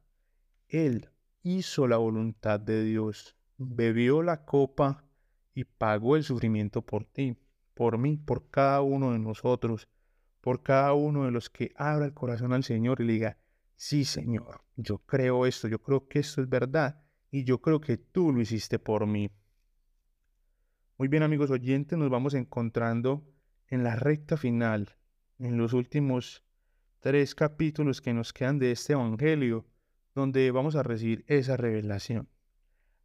Él 0.68 1.10
hizo 1.44 1.88
la 1.88 1.98
voluntad 1.98 2.60
de 2.60 2.84
Dios, 2.84 3.36
bebió 3.58 4.24
la 4.24 4.46
copa 4.46 5.06
y 5.54 5.64
pagó 5.64 6.16
el 6.16 6.24
sufrimiento 6.24 6.82
por 6.82 7.06
ti 7.06 7.38
por 7.78 8.00
mí, 8.00 8.18
por 8.18 8.50
cada 8.50 8.82
uno 8.82 9.12
de 9.12 9.20
nosotros, 9.20 9.88
por 10.42 10.64
cada 10.64 10.94
uno 10.94 11.26
de 11.26 11.32
los 11.32 11.52
que 11.52 11.74
abra 11.76 12.06
el 12.06 12.14
corazón 12.14 12.52
al 12.52 12.64
Señor 12.64 13.02
y 13.02 13.06
diga, 13.06 13.38
sí 13.76 14.04
Señor, 14.04 14.62
yo 14.76 14.98
creo 15.06 15.46
esto, 15.46 15.68
yo 15.68 15.80
creo 15.80 16.08
que 16.08 16.18
esto 16.18 16.42
es 16.42 16.50
verdad 16.50 17.04
y 17.30 17.44
yo 17.44 17.62
creo 17.62 17.80
que 17.80 17.98
tú 17.98 18.34
lo 18.34 18.42
hiciste 18.42 18.80
por 18.80 19.06
mí. 19.06 19.30
Muy 20.98 21.08
bien 21.08 21.22
amigos 21.22 21.52
oyentes, 21.52 22.00
nos 22.00 22.10
vamos 22.10 22.34
encontrando 22.34 23.24
en 23.68 23.84
la 23.84 23.96
recta 23.96 24.38
final, 24.38 24.96
en 25.40 25.58
los 25.58 25.74
últimos 25.74 26.44
tres 27.00 27.36
capítulos 27.36 28.02
que 28.02 28.14
nos 28.14 28.34
quedan 28.34 28.60
de 28.60 28.72
este 28.72 28.94
Evangelio, 28.94 29.66
donde 30.16 30.50
vamos 30.52 30.76
a 30.76 30.84
recibir 30.84 31.24
esa 31.28 31.58
revelación. 31.58 32.28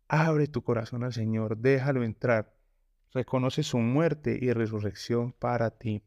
Abre 0.08 0.46
tu 0.46 0.62
corazón 0.62 1.04
al 1.04 1.12
Señor, 1.12 1.58
déjalo 1.58 2.02
entrar 2.04 2.54
reconoce 3.12 3.62
su 3.62 3.78
muerte 3.78 4.38
y 4.40 4.52
resurrección 4.52 5.32
para 5.32 5.70
ti. 5.70 6.02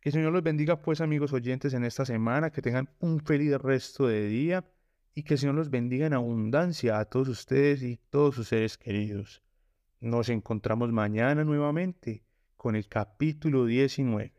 Que 0.00 0.10
el 0.10 0.12
Señor 0.14 0.32
los 0.32 0.42
bendiga 0.42 0.80
pues 0.80 1.00
amigos 1.00 1.32
oyentes 1.32 1.74
en 1.74 1.84
esta 1.84 2.04
semana, 2.04 2.50
que 2.50 2.62
tengan 2.62 2.90
un 3.00 3.20
feliz 3.20 3.56
resto 3.58 4.06
de 4.06 4.26
día 4.26 4.64
y 5.14 5.22
que 5.22 5.34
el 5.34 5.40
Señor 5.40 5.56
los 5.56 5.70
bendiga 5.70 6.06
en 6.06 6.14
abundancia 6.14 6.98
a 6.98 7.04
todos 7.04 7.28
ustedes 7.28 7.82
y 7.82 7.98
todos 8.08 8.34
sus 8.34 8.48
seres 8.48 8.78
queridos. 8.78 9.42
Nos 10.00 10.28
encontramos 10.28 10.92
mañana 10.92 11.44
nuevamente 11.44 12.24
con 12.60 12.76
el 12.76 12.88
capítulo 12.88 13.64
19. 13.64 14.34